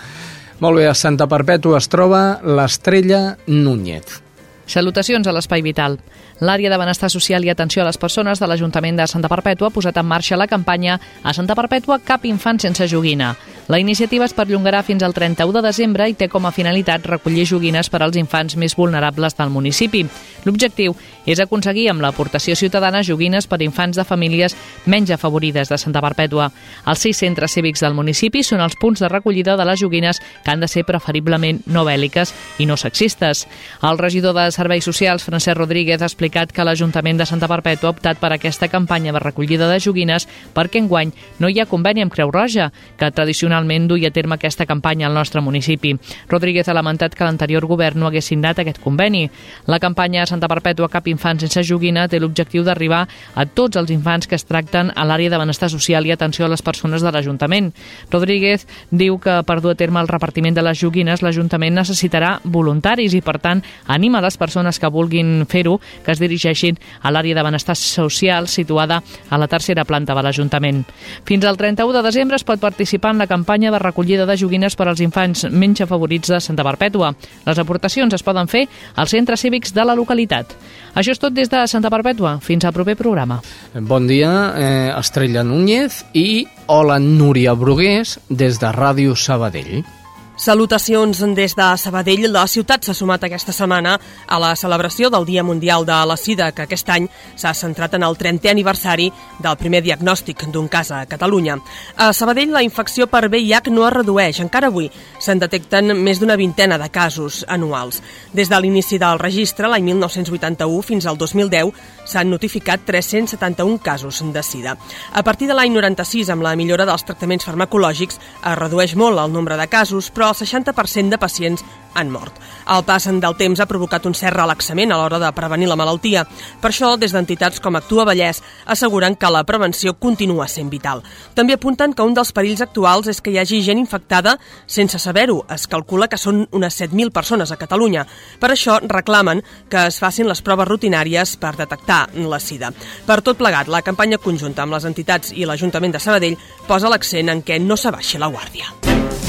[0.59, 4.19] Molt bé, a Santa Perpètua es troba l'Estrella Núñez.
[4.67, 5.97] Salutacions a l'Espai Vital.
[6.39, 9.75] L'àrea de benestar social i atenció a les persones de l'Ajuntament de Santa Perpètua ha
[9.75, 13.35] posat en marxa la campanya A Santa Perpètua cap infant sense joguina.
[13.67, 17.45] La iniciativa es perllongarà fins al 31 de desembre i té com a finalitat recollir
[17.45, 20.05] joguines per als infants més vulnerables del municipi.
[20.47, 20.95] L'objectiu
[21.29, 24.55] és aconseguir amb l'aportació ciutadana joguines per infants de famílies
[24.87, 26.47] menys afavorides de Santa Perpètua.
[26.87, 30.49] Els sis centres cívics del municipi són els punts de recollida de les joguines que
[30.49, 33.45] han de ser preferiblement no bèl·liques i no sexistes.
[33.83, 37.89] El regidor de Serveis Socials, Francesc Rodríguez, ha explicat explicat que l'Ajuntament de Santa Perpètua
[37.89, 42.03] ha optat per aquesta campanya de recollida de joguines perquè enguany no hi ha conveni
[42.03, 45.95] amb Creu Roja, que tradicionalment duia a terme aquesta campanya al nostre municipi.
[46.29, 49.29] Rodríguez ha lamentat que l'anterior govern no hagués signat aquest conveni.
[49.65, 54.27] La campanya Santa Perpètua Cap Infant sense joguina té l'objectiu d'arribar a tots els infants
[54.27, 57.71] que es tracten a l'àrea de benestar social i atenció a les persones de l'Ajuntament.
[58.11, 63.17] Rodríguez diu que per dur a terme el repartiment de les joguines l'Ajuntament necessitarà voluntaris
[63.17, 67.37] i, per tant, anima les persones que vulguin fer-ho que es es dirigeixin a l'àrea
[67.37, 70.83] de benestar social situada a la tercera planta de l'Ajuntament.
[71.25, 74.75] Fins al 31 de desembre es pot participar en la campanya de recollida de joguines
[74.75, 77.13] per als infants menys afavorits de Santa Perpètua.
[77.45, 80.55] Les aportacions es poden fer als centres cívics de la localitat.
[80.95, 82.39] Això és tot des de Santa Perpètua.
[82.43, 83.39] Fins al proper programa.
[83.73, 89.98] Bon dia, eh, Estrella Núñez i hola Núria Brugués des de Ràdio Sabadell.
[90.39, 92.29] Salutacions des de Sabadell.
[92.31, 96.53] La ciutat s'ha sumat aquesta setmana a la celebració del Dia Mundial de la Sida,
[96.55, 99.09] que aquest any s'ha centrat en el 30è aniversari
[99.43, 101.57] del primer diagnòstic d'un cas a Catalunya.
[101.97, 104.39] A Sabadell la infecció per VIH no es redueix.
[104.39, 104.87] Encara avui
[105.19, 107.99] se'n detecten més d'una vintena de casos anuals.
[108.31, 111.73] Des de l'inici del registre, l'any 1981 fins al 2010,
[112.07, 114.77] s'han notificat 371 casos de sida.
[115.11, 119.35] A partir de l'any 96, amb la millora dels tractaments farmacològics, es redueix molt el
[119.35, 121.63] nombre de casos, però el 60% de pacients
[121.93, 122.33] han mort.
[122.69, 126.25] El pas del temps ha provocat un cert relaxament a l'hora de prevenir la malaltia.
[126.61, 131.01] Per això, des d'entitats com Actua Vallès asseguren que la prevenció continua sent vital.
[131.33, 134.37] També apunten que un dels perills actuals és que hi hagi gent infectada
[134.67, 135.43] sense saber-ho.
[135.49, 138.05] Es calcula que són unes 7.000 persones a Catalunya.
[138.39, 142.71] Per això reclamen que es facin les proves rutinàries per detectar la sida.
[143.05, 146.37] Per tot plegat, la campanya conjunta amb les entitats i l'Ajuntament de Sabadell
[146.67, 149.28] posa l'accent en què no s'abaixi la guàrdia.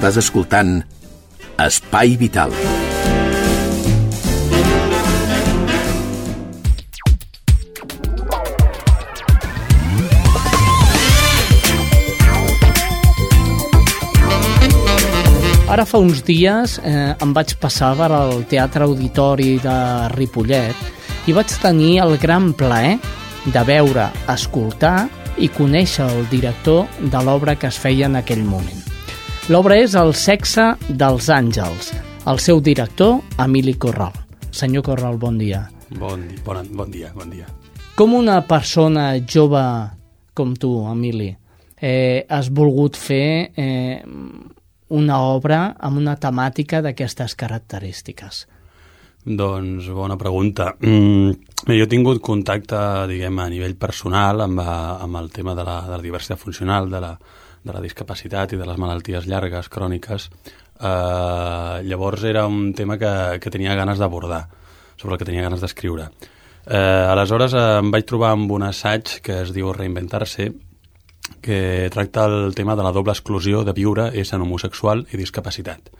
[0.00, 0.78] Estàs escoltant
[1.60, 2.54] Espai Vital.
[15.68, 19.78] Ara fa uns dies eh, em vaig passar per al Teatre Auditori de
[20.16, 22.96] Ripollet i vaig tenir el gran plaer
[23.44, 28.79] de veure, escoltar i conèixer el director de l'obra que es feia en aquell moment.
[29.50, 30.62] L'obra és El sexe
[30.94, 31.88] dels àngels.
[32.30, 34.14] El seu director, Emili Corral.
[34.54, 35.64] Senyor Corral, bon dia.
[35.98, 37.48] Bon, bon, bon dia, bon dia.
[37.98, 39.64] Com una persona jove
[40.38, 41.32] com tu, Emili,
[41.82, 43.98] eh, has volgut fer eh,
[44.94, 48.44] una obra amb una temàtica d'aquestes característiques?
[49.26, 50.76] Doncs bona pregunta.
[50.78, 51.34] Mm,
[51.66, 52.78] jo he tingut contacte,
[53.10, 57.02] diguem, a nivell personal amb, amb el tema de la, de la diversitat funcional, de
[57.02, 57.16] la,
[57.64, 60.30] de la discapacitat i de les malalties llargues, cròniques.
[60.80, 64.46] Eh, llavors era un tema que, que tenia ganes d'abordar,
[64.96, 66.10] sobre el que tenia ganes d'escriure.
[66.66, 70.50] Eh, aleshores eh, em vaig trobar amb un assaig que es diu Reinventar-se,
[71.40, 75.92] que tracta el tema de la doble exclusió de viure essent homosexual i discapacitat.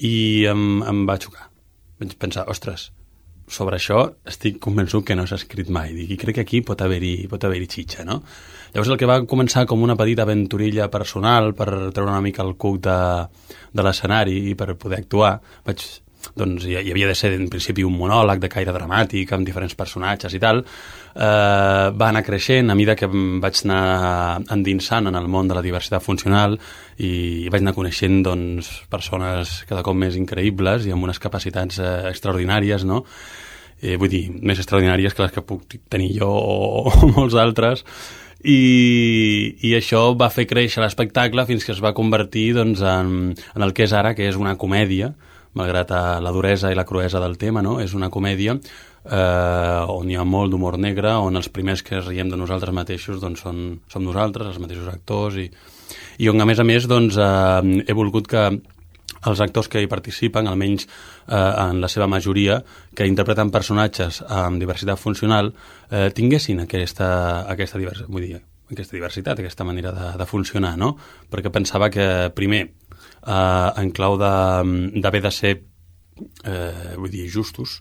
[0.00, 1.50] I em, em va xocar.
[2.00, 2.90] Vaig pensar, ostres,
[3.50, 5.92] sobre això estic convençut que no s'ha escrit mai.
[5.92, 8.20] I crec que aquí pot haver-hi pot haver xitxa, no?
[8.70, 12.54] Llavors el que va començar com una petita aventurilla personal per treure una mica el
[12.54, 13.00] cuc de,
[13.72, 15.34] de l'escenari i per poder actuar,
[15.66, 15.82] vaig
[16.36, 19.74] doncs hi, hi havia de ser en principi un monòleg de caire dramàtic amb diferents
[19.78, 25.18] personatges i tal, eh, va anar creixent a mida que em vaig anar endinsant en
[25.18, 26.58] el món de la diversitat funcional
[26.98, 31.92] i vaig anar coneixent doncs, persones cada cop més increïbles i amb unes capacitats eh,
[32.12, 33.04] extraordinàries, no?
[33.80, 37.86] Eh, vull dir, més extraordinàries que les que puc tenir jo o, o molts altres,
[38.44, 43.66] i, i això va fer créixer l'espectacle fins que es va convertir doncs, en, en
[43.66, 45.12] el que és ara, que és una comèdia,
[45.58, 47.80] malgrat eh, la duresa i la cruesa del tema, no?
[47.82, 52.30] és una comèdia eh, on hi ha molt d'humor negre, on els primers que riem
[52.30, 55.48] de nosaltres mateixos doncs, són, som nosaltres, els mateixos actors, i,
[56.22, 58.46] i on a més a més doncs, eh, he volgut que
[59.28, 62.60] els actors que hi participen, almenys eh, en la seva majoria,
[62.96, 65.52] que interpreten personatges amb diversitat funcional,
[65.90, 67.10] eh, tinguessin aquesta,
[67.52, 70.94] aquesta, diversitat, vull dir, aquesta diversitat, aquesta manera de, de funcionar, no?
[71.30, 72.06] Perquè pensava que,
[72.36, 72.62] primer,
[73.26, 75.54] eh, en clau d'haver de, de ser,
[76.44, 77.80] eh, vull dir, justos,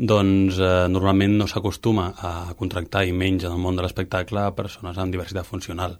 [0.00, 4.96] doncs eh, normalment no s'acostuma a contractar i menys en el món de l'espectacle persones
[4.98, 5.98] amb diversitat funcional.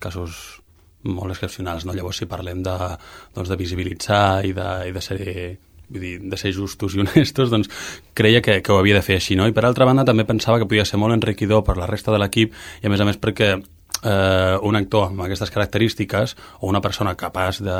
[0.00, 0.62] Casos
[1.06, 1.94] molt excepcionals, no?
[1.96, 2.74] Llavors, si parlem de,
[3.36, 5.22] doncs, de visibilitzar i de, i de ser
[5.86, 7.70] vull dir, de ser justos i honestos, doncs
[8.16, 9.46] creia que, que ho havia de fer així, no?
[9.46, 12.20] I per altra banda també pensava que podia ser molt enriquidor per la resta de
[12.22, 16.82] l'equip i a més a més perquè eh, un actor amb aquestes característiques o una
[16.82, 17.78] persona capaç de,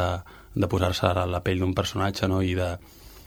[0.54, 2.42] de posar-se a la pell d'un personatge no?
[2.42, 2.70] i de,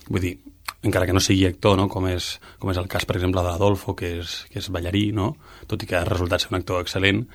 [0.10, 0.38] vull dir,
[0.84, 1.90] encara que no sigui actor, no?
[1.92, 5.10] com, és, com és el cas, per exemple, de l'Adolfo, que és, que és ballarí,
[5.16, 5.34] no?
[5.68, 7.26] tot i que ha resultat ser un actor excel·lent,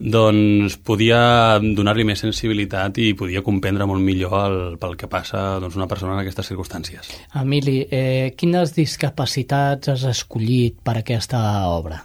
[0.00, 5.76] doncs podia donar-li més sensibilitat i podia comprendre molt millor el, pel que passa doncs,
[5.76, 7.10] una persona en aquestes circumstàncies.
[7.36, 12.00] Emili, eh, quines discapacitats has escollit per aquesta obra?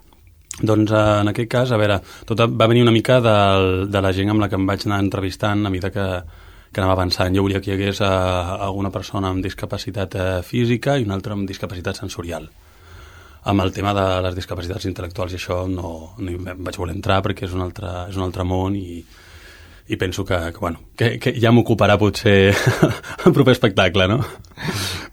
[0.60, 3.38] Doncs eh, en aquest cas, a veure, tot va venir una mica de,
[3.88, 6.10] de la gent amb la que em vaig anar entrevistant a mesura que,
[6.76, 7.32] que anava avançant.
[7.32, 8.12] Jo volia que hi hagués eh,
[8.68, 12.52] alguna persona amb discapacitat eh, física i una altra amb discapacitat sensorial
[13.46, 17.22] amb el tema de les discapacitats intel·lectuals i això no, no hi vaig voler entrar
[17.26, 19.04] perquè és un altre, és un altre món i,
[19.88, 22.56] i penso que, que, bueno, que, que ja m'ocuparà potser
[23.26, 24.18] el proper espectacle, no?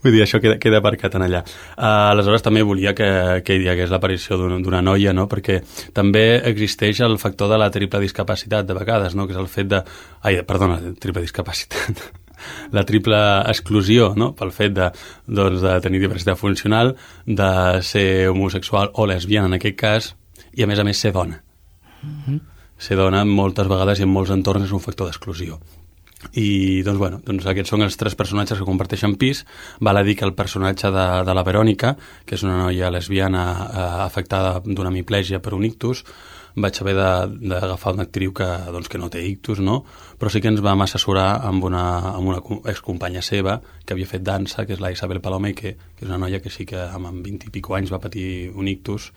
[0.01, 1.43] Vull dir, això queda, queda aparcat en allà.
[1.77, 3.11] Uh, aleshores, també volia que,
[3.45, 5.27] que hi hagués l'aparició d'una noia, no?
[5.29, 5.61] perquè
[5.93, 9.29] també existeix el factor de la triple discapacitat, de vegades, no?
[9.29, 9.85] que és el fet de...
[10.25, 12.01] Ai, perdona, triple discapacitat
[12.71, 13.19] la triple
[13.51, 14.31] exclusió no?
[14.37, 14.89] pel fet de,
[15.27, 17.51] doncs, de tenir diversitat funcional, de
[17.81, 20.15] ser homosexual o lesbiana en aquest cas,
[20.53, 21.43] i a més a més ser dona.
[22.01, 22.41] Mm -hmm.
[22.77, 25.59] Ser dona moltes vegades i en molts entorns és un factor d'exclusió
[26.31, 29.43] i doncs, bueno, doncs aquests són els tres personatges que comparteixen pis
[29.83, 33.43] val a dir que el personatge de, de la Verònica que és una noia lesbiana
[33.65, 36.03] eh, afectada d'una hemiplegia per un ictus
[36.55, 39.81] vaig haver d'agafar una actriu que, doncs, que no té ictus, no?
[40.19, 44.23] però sí que ens vam assessorar amb una, amb una excompanya seva que havia fet
[44.23, 47.09] dansa, que és la Isabel Palome, que, que és una noia que sí que amb
[47.25, 49.11] 20 i pico anys va patir un ictus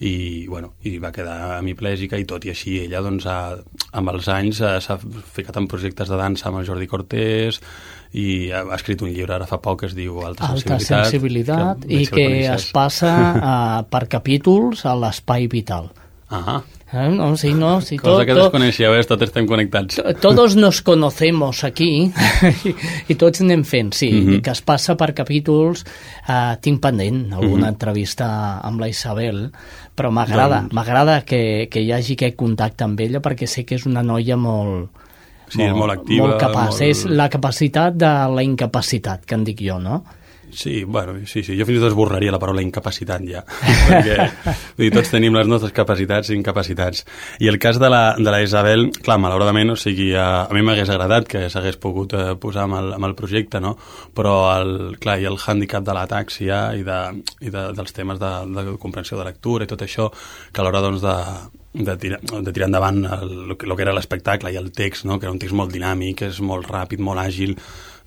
[0.00, 3.58] i, bueno, i va quedar hemiplègica i tot i així ella doncs, ha,
[4.00, 7.60] amb els anys s'ha ficat en projectes de dansa amb el Jordi Cortés
[8.16, 11.84] i ha, ha escrit un llibre ara fa poc que es diu Alta, Alta Sensibilitat,
[11.84, 15.92] que i que, que es passa uh, per capítols a l'espai vital.
[16.30, 16.62] Ah,
[16.92, 19.02] Eh, no, sí, no, sí, Cosa que desconeixeu, eh?
[19.06, 20.00] tots estem connectats.
[20.18, 22.10] Todos nos conocemos aquí
[23.10, 24.40] i, tots anem fent, sí, mm -hmm.
[24.42, 25.84] que es passa per capítols.
[26.26, 27.68] Uh, tinc pendent alguna mm -hmm.
[27.68, 29.52] entrevista amb la Isabel,
[29.96, 30.72] però m'agrada, doncs...
[30.72, 34.36] m'agrada que, que hi hagi aquest contacte amb ella perquè sé que és una noia
[34.36, 34.90] molt,
[35.48, 36.26] Sí, molt, molt activa.
[36.26, 36.70] Molt capaç.
[36.70, 36.82] Molt...
[36.82, 40.04] És la capacitat de la incapacitat, que en dic jo, no?
[40.52, 41.56] Sí, bueno, sí, sí.
[41.58, 43.42] Jo fins i tot esborraria la paraula incapacitat ja,
[43.88, 44.16] perquè
[44.78, 47.04] dir, tots tenim les nostres capacitats i incapacitats.
[47.40, 50.64] I el cas de la, de la Isabel, clar, malauradament, o sigui, a, a mi
[50.66, 53.76] m'hagués agradat que s'hagués pogut eh, posar amb el, amb el projecte, no?
[54.16, 57.00] Però, el, clar, i el hàndicap de l'atàxia i, de,
[57.46, 60.10] i de, dels temes de, de comprensió de lectura i tot això,
[60.50, 61.16] que a l'hora, doncs, de,
[61.72, 65.18] de tirar, de tirar endavant el, el que era l'espectacle i el text, no?
[65.18, 67.54] que era un text molt dinàmic, és molt ràpid, molt àgil,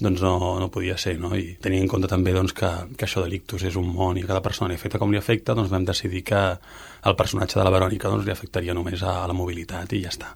[0.02, 1.34] doncs no, no podia ser, no?
[1.38, 4.24] I tenint en compte també doncs, que, que això de l'ictus és un món i
[4.26, 6.46] a cada persona li afecta com li afecta, doncs vam decidir que
[7.04, 10.14] el personatge de la Verònica doncs, li afectaria només a, a la mobilitat i ja
[10.14, 10.34] està.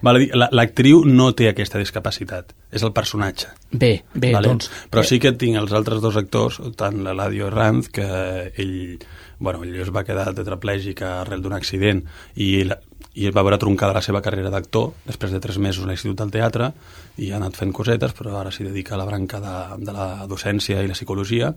[0.00, 3.50] Vale, L'actriu no té aquesta discapacitat, és el personatge.
[3.70, 4.48] Bé, bé, vale?
[4.48, 4.70] doncs...
[4.92, 8.06] Però sí que tinc els altres dos actors, tant l'Eladio Ranz, que
[8.48, 8.96] ell,
[9.38, 12.00] bueno, ell es va quedar tetraplègic arrel d'un accident
[12.40, 12.80] i la,
[13.14, 14.92] i va veure troncada la seva carrera d'actor.
[15.06, 16.70] Després de tres mesos a l'Institut del Teatre
[17.18, 20.08] i ha anat fent cosetes, però ara s'hi dedica a la branca de, de la
[20.30, 21.52] docència i la psicologia.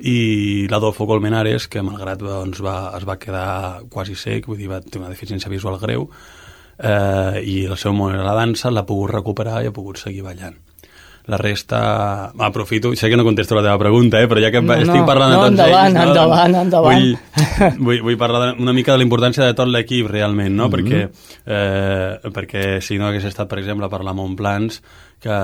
[0.00, 4.82] I l'Adolfo Colmenares, que malgrat doncs, va, es va quedar quasi sec, vull dir, va
[4.82, 6.08] tenir una deficiència visual greu
[6.78, 10.26] eh, i el seu món era la dansa, l'ha pogut recuperar i ha pogut seguir
[10.26, 10.58] ballant
[11.28, 12.32] la resta...
[12.38, 15.34] Aprofito, sé que no contesto la teva pregunta, eh, però ja que no, estic parlant
[15.34, 15.98] no, de tots endavant, ells...
[15.98, 17.02] No, endavant, endavant.
[17.04, 20.70] Vull, vull, vull parlar una mica de la importància de tot l'equip, realment, no?
[20.70, 20.74] Mm -hmm.
[20.74, 21.02] perquè,
[21.44, 24.80] eh, perquè si no hagués estat, per exemple, per la Montplans,
[25.20, 25.36] que,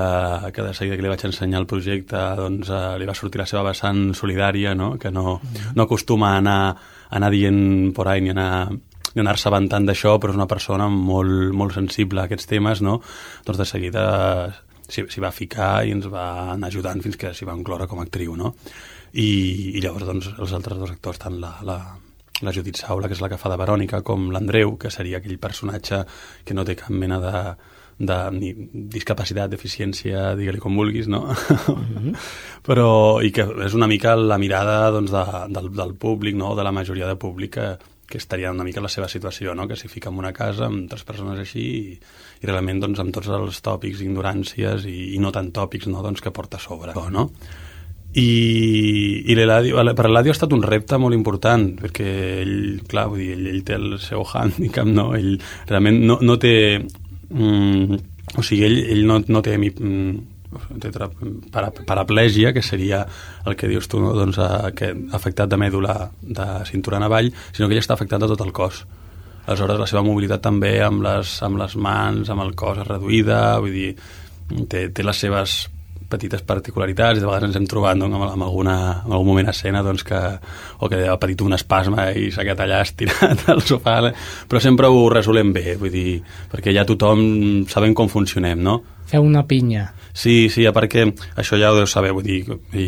[0.53, 3.45] que de seguida que li vaig ensenyar el projecte doncs, eh, li va sortir la
[3.45, 4.97] seva vessant solidària, no?
[4.97, 5.39] que no,
[5.75, 6.75] no acostuma a anar,
[7.09, 8.69] a anar dient por ahí ni anar
[9.15, 12.99] ni anar-se avantant d'això, però és una persona molt, molt sensible a aquests temes, no?
[13.47, 14.03] doncs de seguida
[14.89, 18.05] s'hi va ficar i ens va anar ajudant fins que s'hi va incloure com a
[18.07, 18.55] actriu, no?
[19.13, 19.29] I,
[19.77, 21.77] i llavors doncs, els altres dos actors, tant la, la,
[22.43, 25.39] la Judit Saula, que és la que fa de Verònica, com l'Andreu, que seria aquell
[25.39, 26.03] personatge
[26.43, 27.33] que no té cap mena de,
[27.97, 28.51] de ni
[28.91, 31.25] discapacitat, deficiència, digue-li com vulguis, no?
[31.27, 32.15] Mm -hmm.
[32.67, 36.55] Però, i que és una mica la mirada doncs, de, del, del públic, no?
[36.55, 39.67] de la majoria de públic que, que estaria una mica en la seva situació, no?
[39.67, 41.99] que s'hi fica en una casa amb tres persones així i,
[42.41, 46.03] i realment doncs, amb tots els tòpics, ignoràncies i, i no tan tòpics no?
[46.05, 46.95] doncs, que porta a sobre.
[47.13, 47.29] No?
[48.15, 48.27] I,
[49.27, 52.11] i per l'Eladio ha estat un repte molt important perquè
[52.45, 55.09] ell, clar, vull dir, ell, ell té el seu handicap, no?
[55.17, 55.33] ell
[55.67, 57.99] realment no, no té mm,
[58.39, 60.15] o sigui, ell, ell no, no té mm,
[61.51, 63.03] para, paraplègia, que seria
[63.45, 64.13] el que dius tu, no?
[64.15, 68.23] doncs, a, que afectat de mèdula de cintura en avall, sinó que ell està afectat
[68.23, 68.85] de tot el cos
[69.45, 73.75] aleshores la seva mobilitat també amb les, amb les mans, amb el cos reduïda, vull
[73.75, 73.91] dir,
[74.69, 75.57] té, té les seves
[76.09, 79.49] petites particularitats i de vegades ens hem trobat no, amb, amb, alguna, en algun moment
[79.49, 80.21] a escena doncs, que,
[80.79, 83.97] o que ha patit un espasme i s'ha quedat allà estirat al sofà
[84.49, 86.19] però sempre ho resolem bé vull dir,
[86.51, 88.81] perquè ja tothom sabem com funcionem no?
[89.05, 91.01] Feu una pinya Sí, sí, perquè
[91.35, 92.37] això ja ho deu saber, vull dir,
[92.71, 92.85] i,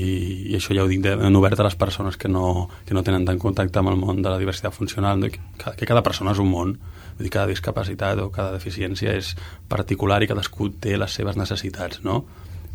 [0.48, 3.04] i això ja ho dic de, en obert a les persones que no, que no
[3.04, 5.42] tenen tant contacte amb el món de la diversitat funcional, que,
[5.76, 6.72] que cada persona és un món,
[7.18, 9.34] vull dir, cada discapacitat o cada deficiència és
[9.68, 12.22] particular i cadascú té les seves necessitats, no?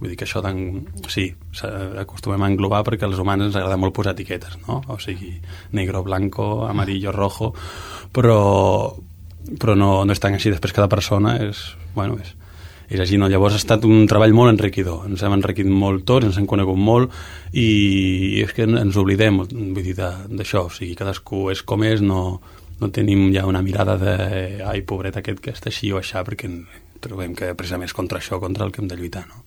[0.02, 0.40] Vull dir que això,
[1.14, 1.28] sí,
[2.02, 4.80] acostumem a englobar perquè als humans ens agrada molt posar etiquetes, no?
[4.90, 5.36] O sigui,
[5.78, 7.52] negro, blanco, amarillo, rojo,
[8.10, 8.40] però,
[9.62, 10.50] però no, no és tan així.
[10.50, 11.62] Després cada persona és,
[11.94, 12.34] bueno, és,
[12.90, 13.30] és així, no?
[13.30, 16.83] Llavors ha estat un treball molt enriquidor, ens hem enriquit molt tots, ens hem conegut
[16.83, 17.14] molt
[17.54, 22.40] i és que ens oblidem, vull dir, d'això, o sigui, cadascú és com és, no,
[22.83, 24.16] no tenim ja una mirada de
[24.66, 26.50] ai, pobret aquest que està així o aixà, perquè
[27.03, 29.42] trobem que precisament és contra això, contra el que hem de lluitar, no?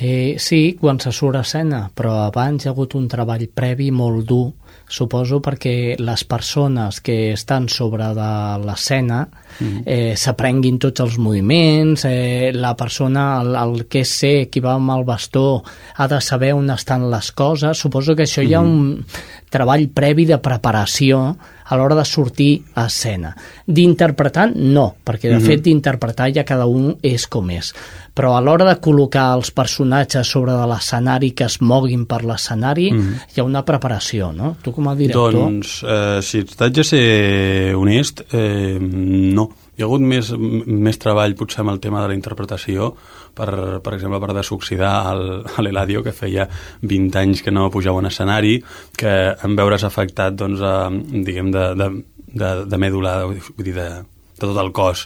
[0.00, 3.90] Eh, sí, quan se surt a escena, però abans hi ha hagut un treball previ
[3.94, 4.46] molt dur,
[4.88, 8.28] suposo perquè les persones que estan sobre de
[8.62, 9.80] l'escena mm.
[9.82, 14.94] eh, s'aprenguin tots els moviments, eh, la persona, el, el que ser, qui va amb
[14.94, 15.62] el bastó,
[15.96, 17.78] ha de saber on estan les coses.
[17.82, 18.46] Suposo que això mm.
[18.46, 19.04] hi ha un
[19.50, 21.36] treball previ de preparació
[21.66, 23.32] a l'hora de sortir a escena.
[23.66, 25.46] D'interpretar, no, perquè de mm -hmm.
[25.46, 27.74] fet d'interpretar ja cada un és com és.
[28.14, 32.92] Però a l'hora de col·locar els personatges sobre de l'escenari que es moguin per l'escenari,
[32.92, 33.14] mm -hmm.
[33.34, 34.56] hi ha una preparació, no?
[34.62, 35.32] Tu com a director...
[35.32, 39.50] Doncs, eh, si t'haig de ser honest, eh, no.
[39.76, 40.30] Hi ha hagut més,
[40.88, 42.94] més treball potser amb el tema de la interpretació,
[43.36, 43.48] per,
[43.84, 44.92] per exemple, per desoxidar
[45.64, 46.46] l'Eladio, que feia
[46.80, 48.54] 20 anys que no pujava un escenari,
[48.96, 50.88] que en veure's afectat, doncs, a,
[51.28, 51.90] diguem, de, de,
[52.32, 53.90] de, de mèdula, vull dir, de,
[54.32, 55.04] de tot el cos,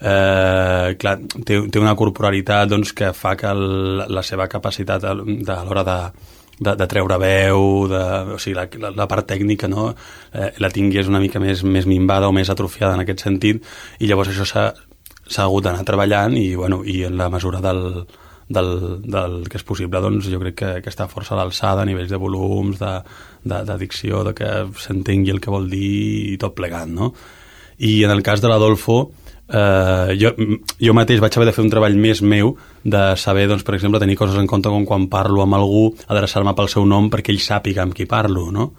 [0.00, 5.12] eh, clar, té, té una corporalitat doncs, que fa que el, la seva capacitat a,
[5.12, 5.98] a l'hora de,
[6.58, 8.02] de, de treure veu, de,
[8.34, 9.90] o sigui, la, la, la part tècnica no?
[10.32, 13.64] eh, la tingués una mica més, més minvada o més atrofiada en aquest sentit,
[14.00, 18.06] i llavors això s'ha hagut d'anar treballant i, bueno, i en la mesura del,
[18.48, 21.88] del, del que és possible, doncs jo crec que, que està força a l'alçada a
[21.88, 26.56] nivells de volums, d'addicció, de, de, de que s'entengui el que vol dir i tot
[26.56, 27.12] plegat, no?
[27.76, 29.10] I en el cas de l'Adolfo,
[29.46, 30.32] jo,
[30.82, 34.00] jo mateix vaig haver de fer un treball més meu de saber, doncs, per exemple,
[34.02, 37.42] tenir coses en compte com quan parlo amb algú, adreçar-me pel seu nom perquè ell
[37.44, 38.72] sàpiga amb qui parlo, no?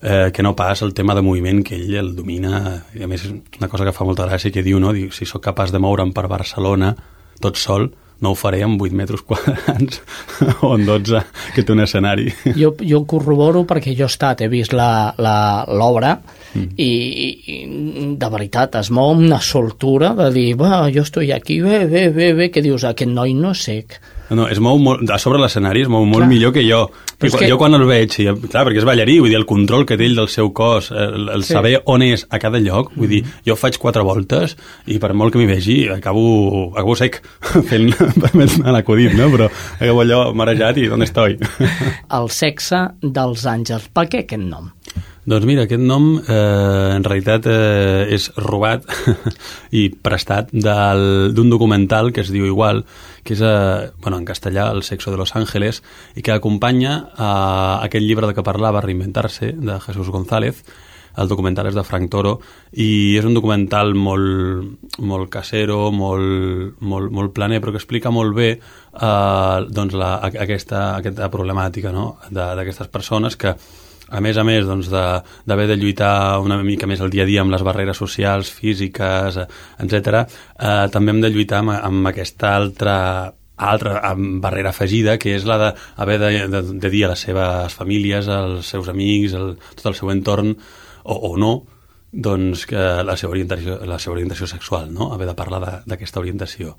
[0.00, 3.26] eh, que no pas el tema de moviment que ell el domina i a més
[3.26, 4.94] és una cosa que fa molta gràcia que diu, no?
[4.96, 6.94] diu, si sóc capaç de moure'm per Barcelona
[7.40, 7.90] tot sol,
[8.20, 10.02] no ho faré amb 8 metres quadrats
[10.66, 11.22] o en 12
[11.54, 12.28] que té un escenari.
[12.56, 16.68] Jo, jo corroboro perquè jo he estat, he vist l'obra mm.
[16.76, 17.58] i, i
[18.20, 22.32] de veritat es mou una soltura de dir, va, jo estic aquí, bé, bé, bé,
[22.36, 24.00] bé, que dius, aquest noi no és sec
[24.36, 26.30] no, es mou molt, a sobre l'escenari es mou molt clar.
[26.30, 26.84] millor que jo.
[27.20, 27.48] Però que...
[27.50, 30.06] Jo quan el veig, i, clar, perquè és ballarí, vull dir, el control que té
[30.08, 31.54] ell del seu cos, el, el sí.
[31.56, 34.56] saber on és a cada lloc, vull dir, jo faig quatre voltes
[34.86, 37.20] i per molt que m'hi vegi, acabo, acabo sec
[37.70, 37.90] fent,
[38.70, 39.30] l'acudit, no?
[39.34, 41.38] Però acabo allò marejat i on estoy?
[42.18, 43.90] el sexe dels àngels.
[43.94, 44.70] Per què aquest nom?
[45.30, 48.86] Doncs mira, aquest nom eh, en realitat eh, és robat
[49.80, 52.82] i prestat d'un documental que es diu igual,
[53.24, 55.82] que és eh, bueno, en castellà El sexo de los ángeles
[56.14, 60.64] i que acompanya a aquest llibre de què parlava, Reinventar-se, de Jesús González,
[61.18, 62.36] el documental és de Frank Toro
[62.72, 68.34] i és un documental molt, molt casero, molt, molt, molt planer, però que explica molt
[68.36, 72.12] bé eh, doncs la, aquesta, aquesta problemàtica no?
[72.30, 73.56] d'aquestes persones que
[74.10, 77.28] a més a més doncs, d'haver de, de lluitar una mica més el dia a
[77.28, 79.38] dia amb les barreres socials, físiques,
[79.78, 80.24] etc.,
[80.58, 82.96] eh, també hem de lluitar amb, amb aquesta altra
[83.60, 87.74] altra barrera afegida, que és la d'haver de, de, de, de dir a les seves
[87.76, 90.54] famílies, als seus amics, el, tot el seu entorn,
[91.04, 91.52] o, o no,
[92.10, 95.12] doncs que la seva orientació, la seva orientació sexual, no?
[95.12, 96.74] haver de parlar d'aquesta orientació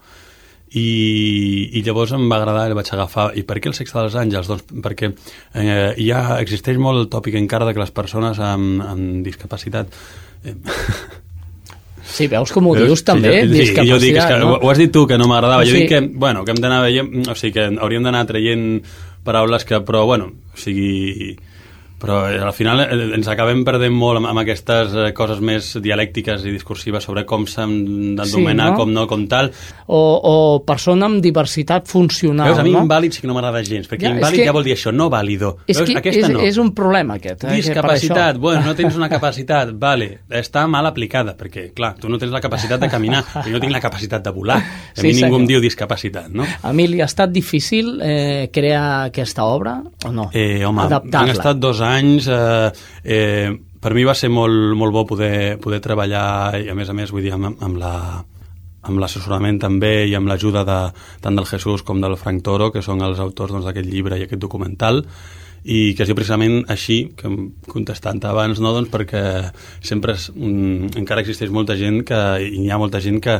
[0.72, 3.32] i, i llavors em va agradar, el vaig agafar.
[3.36, 4.48] I per què el sexe dels àngels?
[4.52, 9.26] Doncs perquè eh, ja existeix molt el tòpic encara de que les persones amb, amb
[9.28, 9.92] discapacitat...
[10.46, 10.56] Eh,
[12.12, 14.56] Sí, veus com ho veus, dius també, sí, discapacitat, jo dic, és que no?
[14.58, 15.64] ho has dit tu, que no m'agradava.
[15.64, 15.70] Sí.
[15.70, 17.30] Jo dic que, bueno, que hem d'anar veient...
[17.32, 18.66] O sigui, que hauríem d'anar traient
[19.24, 21.38] paraules que, però, bueno, o sigui
[22.02, 25.70] però eh, al final eh, ens acabem perdent molt amb, amb aquestes eh, coses més
[25.84, 27.76] dialèctiques i discursives sobre com s'han
[28.18, 28.80] d'anomenar, sí, no?
[28.80, 29.52] com no, com tal.
[29.86, 30.36] O, o
[30.66, 32.82] persona amb diversitat funcional, Veus, a mi no?
[32.88, 34.48] invàlid sí que no m'agrada gens, perquè ja, invàlid que...
[34.50, 35.54] ja vol dir això, no vàlido.
[35.68, 36.42] És, Veus, que és, no.
[36.48, 37.46] és un problema aquest.
[37.46, 40.10] Eh, Discapacitat, bueno, no tens una capacitat, vale,
[40.42, 43.76] està mal aplicada, perquè, clar, tu no tens la capacitat de caminar, i no tinc
[43.76, 44.58] la capacitat de volar.
[44.58, 45.40] A sí, mi ningú senyor.
[45.44, 46.50] em diu discapacitat, no?
[46.66, 49.78] A mi li ha estat difícil eh, crear aquesta obra,
[50.08, 50.32] o no?
[50.34, 52.72] Eh, home, han estat dos anys anys eh,
[53.04, 56.98] eh, per mi va ser molt, molt bo poder, poder treballar i a més a
[56.98, 57.96] més vull dir amb, amb la
[58.82, 60.80] amb l'assessorament també i amb l'ajuda de,
[61.22, 64.18] tant del Jesús com del Frank Toro, que són els autors doncs, d'aquest doncs, llibre
[64.18, 65.04] i aquest documental,
[65.62, 67.30] i que diu precisament així, que
[67.70, 68.72] contestant abans, no?
[68.74, 69.22] doncs perquè
[69.86, 73.38] sempre es, mm, encara existeix molta gent que, i hi ha molta gent que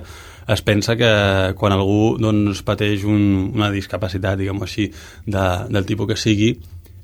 [0.52, 1.10] es pensa que
[1.58, 3.24] quan algú doncs, pateix un,
[3.56, 4.92] una discapacitat, diguem-ho així,
[5.26, 6.54] de, del tipus que sigui,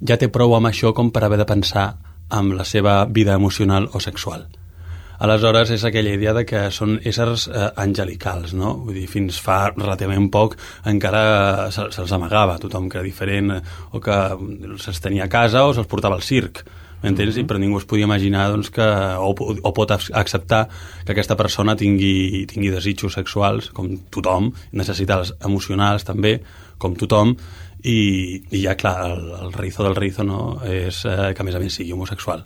[0.01, 1.87] ja té prou amb això com per haver de pensar
[2.29, 4.47] amb la seva vida emocional o sexual.
[5.19, 8.75] Aleshores, és aquella idea de que són éssers eh, angelicals, no?
[8.85, 10.53] Vull dir, fins fa relativament poc
[10.85, 13.61] encara se'ls se amagava tothom que era diferent eh,
[13.97, 14.17] o que
[14.83, 16.61] se'ls tenia a casa o se'ls portava al circ
[17.01, 17.35] m'entens?
[17.35, 17.47] Mm -hmm.
[17.47, 19.29] Però ningú es podia imaginar doncs, que, o,
[19.61, 20.67] o pot acceptar
[21.05, 26.41] que aquesta persona tingui, tingui desitjos sexuals, com tothom, necessitats emocionals també,
[26.77, 27.35] com tothom,
[27.83, 27.99] i,
[28.51, 31.61] i ja, clar, el, el rizo del rizo no, és eh, que a més a
[31.61, 32.45] més sigui homosexual.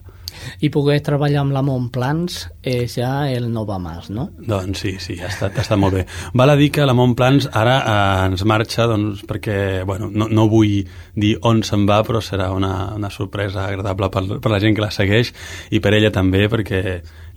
[0.64, 4.30] I poder treballar amb la Montplans és ja el no va més, no?
[4.40, 6.06] Doncs sí, sí, ha estat, ha estat molt bé.
[6.38, 9.58] Val a dir que la Montplans ara eh, ens marxa doncs, perquè,
[9.88, 10.82] bueno, no, no vull
[11.16, 14.86] dir on se'n va, però serà una, una sorpresa agradable per, per la gent que
[14.86, 15.34] la segueix
[15.72, 16.84] i per ella també, perquè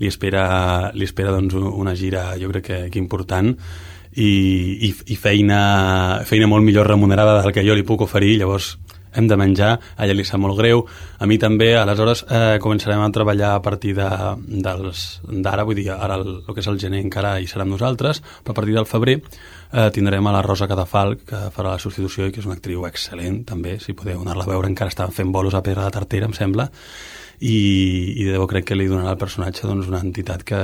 [0.00, 0.46] li espera,
[0.94, 3.54] li espera doncs, una gira, jo crec que, que important,
[4.16, 4.30] i,
[4.88, 8.74] i, i feina, feina molt millor remunerada del que jo li puc oferir, llavors
[9.14, 10.82] hem de menjar, a ella li sap molt greu,
[11.22, 14.34] a mi també, aleshores eh, començarem a treballar a partir d'ara,
[15.64, 18.54] vull dir, ara el, el que és el gener encara hi serà amb nosaltres, però
[18.54, 22.34] a partir del febrer eh, tindrem a la Rosa Cadafalc, que farà la substitució i
[22.34, 25.54] que és una actriu excel·lent, també, si podeu anar-la a veure, encara està fent bolos
[25.54, 26.68] a Pedra de Tartera, em sembla,
[27.38, 27.56] i,
[28.18, 30.60] i de debò crec que li donarà al personatge doncs, una entitat que,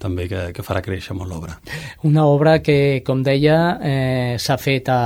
[0.00, 1.60] també que, que farà créixer molt l'obra.
[2.08, 5.00] Una obra que, com deia, eh, s'ha fet a,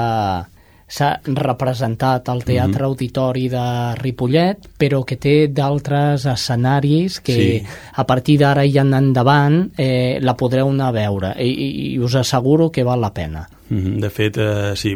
[0.86, 2.84] s'ha representat al Teatre mm -hmm.
[2.84, 7.66] Auditori de Ripollet, però que té d'altres escenaris que sí.
[7.95, 12.14] a partir d'ara i en endavant eh, la podreu anar a veure i, i us
[12.14, 13.49] asseguro que val la pena.
[13.68, 14.01] Mm -hmm.
[14.01, 14.95] De fet, eh, sí,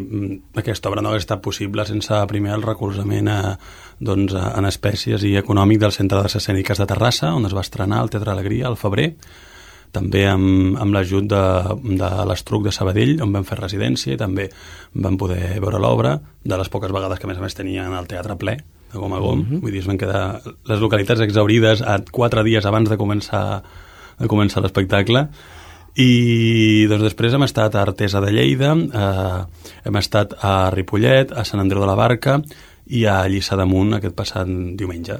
[0.55, 3.57] aquesta obra no hauria estat possible sense primer el recolzament a,
[3.99, 8.01] doncs, en espècies i econòmic del Centre de Escèniques de Terrassa, on es va estrenar
[8.01, 9.15] el Teatre Alegria al febrer,
[9.91, 11.43] també amb, amb l'ajut de,
[11.99, 14.49] de l'Estruc de Sabadell, on vam fer residència i també
[14.93, 18.09] vam poder veure l'obra, de les poques vegades que a més a més tenien el
[18.09, 18.57] teatre ple,
[18.89, 19.61] de gom a gom, mm -hmm.
[19.61, 23.63] vull dir, es van quedar les localitats exaurides a quatre dies abans de començar,
[24.19, 25.29] de començar l'espectacle,
[25.95, 29.43] i doncs després hem estat a Artesa de Lleida, eh,
[29.85, 32.41] hem estat a Ripollet, a Sant Andreu de la Barca
[32.87, 35.17] i a Lliçà d'Amunt aquest passat diumenge,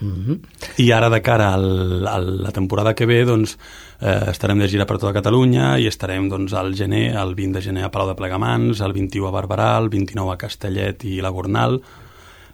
[0.00, 0.38] Mm -hmm.
[0.76, 3.58] I ara, de cara al, a la temporada que ve, doncs,
[4.00, 7.62] eh, estarem de gira per tota Catalunya i estarem doncs, al gener, el 20 de
[7.62, 11.32] gener a Palau de Plegamans, el 21 a Barberà, el 29 a Castellet i la
[11.34, 11.80] Gornal,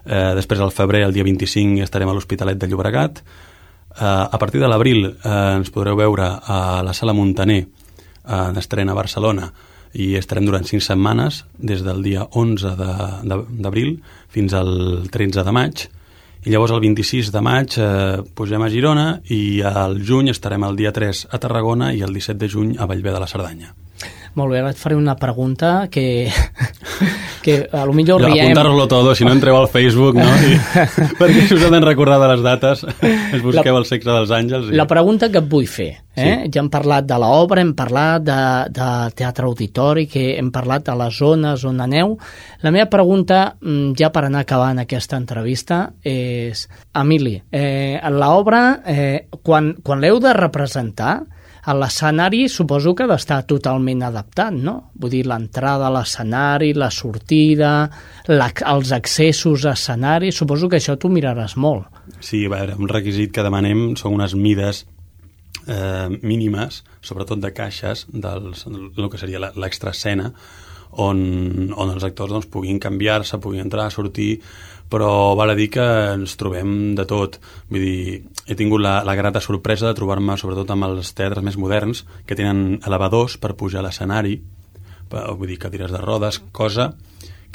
[0.05, 3.21] eh, després al febrer, el dia 25, estarem a l'Hospitalet de Llobregat.
[3.21, 8.57] Eh, a partir de l'abril eh, ens podreu veure a la Sala Montaner, eh, en
[8.57, 9.51] estrena a Barcelona,
[9.95, 15.85] i estarem durant 5 setmanes, des del dia 11 d'abril fins al 13 de maig,
[16.45, 20.77] i llavors el 26 de maig eh, pugem a Girona i al juny estarem el
[20.77, 23.73] dia 3 a Tarragona i el 17 de juny a Vallvé de la Cerdanya.
[24.35, 26.29] Molt bé, ara et faré una pregunta que,
[27.45, 28.47] que a lo millor riem...
[28.49, 30.25] apuntar-lo todo, si no entreu al Facebook, no?
[30.25, 30.55] I,
[31.19, 34.71] perquè si us han recordar de les dates, es busqueu la, el sexe dels àngels.
[34.71, 34.79] I...
[34.79, 36.25] La pregunta que et vull fer, eh?
[36.25, 36.49] Sí.
[36.55, 38.39] ja hem parlat de l'obra, hem parlat de,
[38.73, 38.89] de
[39.21, 42.17] teatre auditori, que hem parlat de les zones on aneu.
[42.65, 46.65] La meva pregunta, mm, ja per anar acabant aquesta entrevista, és,
[46.97, 51.19] Emili, eh, l'obra, eh, quan, quan l'heu de representar,
[51.73, 54.91] l'escenari suposo que ha d'estar totalment adaptat, no?
[55.01, 57.71] Vull dir, l'entrada a l'escenari, la sortida,
[58.29, 61.89] la, els accessos a escenari, suposo que això t'ho miraràs molt.
[62.19, 64.83] Sí, a veure, un requisit que demanem són unes mides
[65.65, 70.31] eh, mínimes, sobretot de caixes, dels, el que seria l'extraescena,
[71.01, 71.19] on,
[71.75, 74.37] on els actors doncs, puguin canviar-se, puguin entrar, sortir,
[74.89, 77.39] però val a dir que ens trobem de tot.
[77.71, 81.57] Vull dir, he tingut la, la grata sorpresa de trobar-me, sobretot amb els teatres més
[81.57, 84.39] moderns, que tenen elevadors per pujar a l'escenari,
[85.09, 86.93] vull dir, cadires de rodes, cosa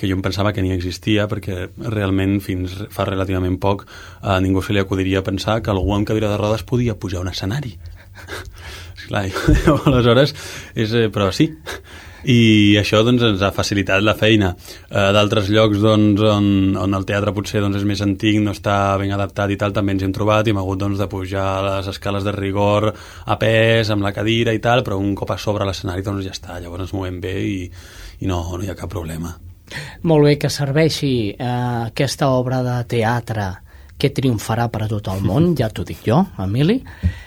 [0.01, 3.83] que jo em pensava que ni existia perquè realment fins fa relativament poc
[4.25, 7.27] a ningú se li acudiria pensar que algú amb cadira de rodes podia pujar a
[7.27, 7.75] un escenari.
[8.97, 9.27] Esclar,
[9.91, 10.33] aleshores,
[10.73, 11.51] és, eh, però sí,
[12.25, 14.53] i això doncs, ens ha facilitat la feina.
[14.89, 18.97] Eh, D'altres llocs doncs, on, on el teatre potser doncs, és més antic, no està
[19.01, 21.91] ben adaptat i tal, també ens hem trobat i hem hagut doncs, de pujar les
[21.93, 25.69] escales de rigor a pes, amb la cadira i tal, però un cop a sobre
[25.69, 27.57] l'escenari doncs, ja està, llavors ens movem bé i,
[28.21, 29.33] i no, no hi ha cap problema.
[30.11, 31.51] Molt bé, que serveixi eh,
[31.87, 33.51] aquesta obra de teatre
[34.01, 36.81] que triomfarà per a tot el món, ja t'ho dic jo, Emili,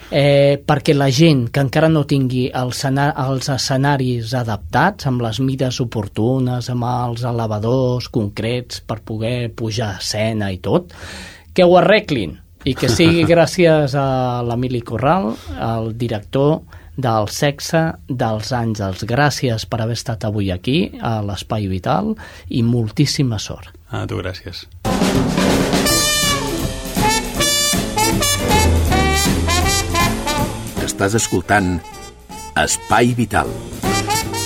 [0.09, 5.79] eh, perquè la gent que encara no tingui els, els escenaris adaptats, amb les mides
[5.83, 10.93] oportunes, amb els elevadors concrets per poder pujar a escena i tot,
[11.53, 16.61] que ho arreglin i que sigui gràcies a l'Emili Corral, el director
[16.95, 19.05] del sexe dels àngels.
[19.09, 22.13] Gràcies per haver estat avui aquí, a l'Espai Vital,
[22.49, 23.73] i moltíssima sort.
[23.89, 24.67] A tu, gràcies.
[31.03, 31.81] Estàs escoltant
[32.55, 33.49] Espai Vital.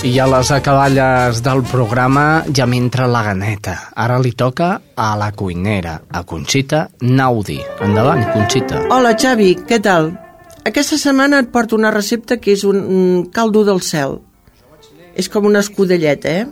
[0.02, 3.76] I a les acaballes del programa ja m'entra la ganeta.
[3.94, 7.60] Ara li toca a la cuinera, a Conxita Naudi.
[7.86, 8.82] Endavant, Conxita.
[8.90, 10.10] Hola, Xavi, què tal?
[10.66, 14.18] Aquesta setmana et porto una recepta que és un, caldo del cel.
[15.14, 16.46] És com una escudelleta, eh?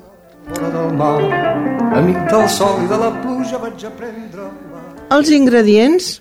[1.98, 4.52] amic del sol i de la pluja vaig aprendre
[5.18, 6.20] Els ingredients,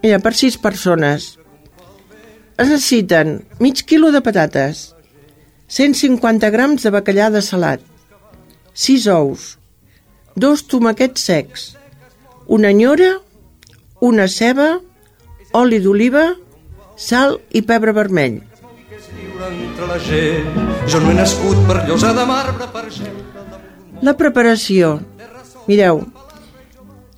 [0.00, 1.35] mira, per sis persones.
[2.56, 4.94] Es necessiten mig quilo de patates,
[5.68, 7.82] 150 grams de bacallà de salat,
[8.72, 9.58] 6 ous,
[10.36, 11.76] dos tomaquets secs,
[12.46, 13.18] una nyora,
[14.00, 14.78] una ceba,
[15.52, 16.30] oli d'oliva,
[16.96, 18.40] sal i pebre vermell.
[20.88, 22.84] jo no he nascut per llosa de marbre per
[24.02, 25.00] La preparació.
[25.66, 26.04] Mireu,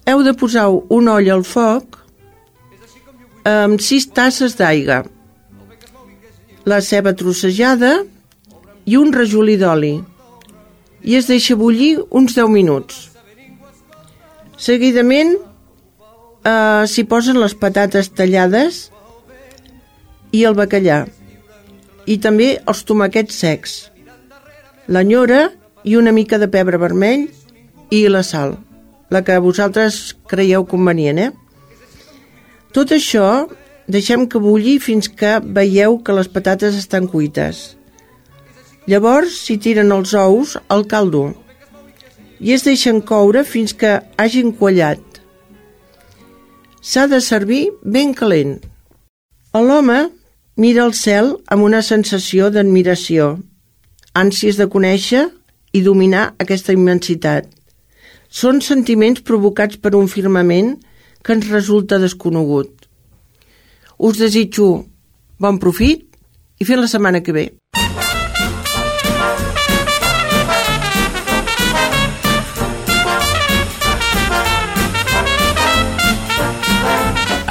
[0.07, 1.99] heu de posar un oll al foc
[3.45, 5.05] amb 6 tasses d'aigua,
[6.69, 7.93] la ceba trossejada
[8.85, 9.95] i un rajolí d'oli
[11.09, 13.09] i es deixa bullir uns 10 minuts.
[14.59, 18.89] Seguidament eh, s'hi posen les patates tallades
[20.35, 21.05] i el bacallà
[22.09, 23.77] i també els tomaquets secs,
[24.89, 25.49] la nyora
[25.85, 27.29] i una mica de pebre vermell
[27.95, 28.57] i la sal,
[29.13, 31.31] la que vosaltres creieu convenient, eh?
[32.73, 33.47] Tot això
[33.89, 37.79] deixem que bulli fins que veieu que les patates estan cuites.
[38.89, 41.31] Llavors s'hi tiren els ous al caldo
[42.41, 45.03] i es deixen coure fins que hagin quallat.
[46.81, 48.59] S'ha de servir ben calent.
[49.53, 49.99] L'home
[50.57, 53.39] mira el cel amb una sensació d'admiració,
[54.15, 55.25] ànsies de conèixer
[55.75, 57.49] i dominar aquesta immensitat.
[58.31, 60.77] Són sentiments provocats per un firmament
[61.25, 62.78] que ens resulta desconegut.
[63.99, 64.85] Us desitjo
[65.43, 66.05] bon profit
[66.63, 67.49] i fins la setmana que ve.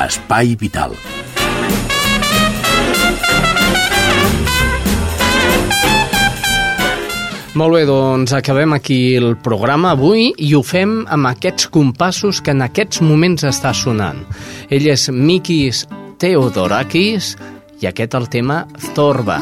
[0.08, 0.96] Espai Vital.
[7.58, 12.54] Molt bé, doncs acabem aquí el programa avui i ho fem amb aquests compassos que
[12.56, 14.24] en aquests moments està sonant.
[14.70, 15.88] Ell és Mikis
[16.18, 17.36] Theodorakis
[17.82, 18.64] i aquest el tema
[18.96, 19.38] Zorba.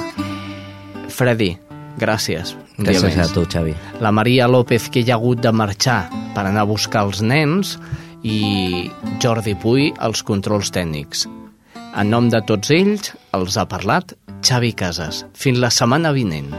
[1.07, 1.53] Freddy,
[2.01, 2.55] gràcies.
[2.75, 3.71] Gràcies a tu, Xavi.
[4.03, 6.01] La Maria López, que hi ha hagut de marxar
[6.35, 7.77] per anar a buscar els nens,
[8.25, 8.89] i
[9.23, 11.23] Jordi Puy, els controls tècnics.
[11.95, 14.11] En nom de tots ells, els ha parlat
[14.43, 15.23] Xavi Casas.
[15.31, 16.51] Fins la setmana vinent.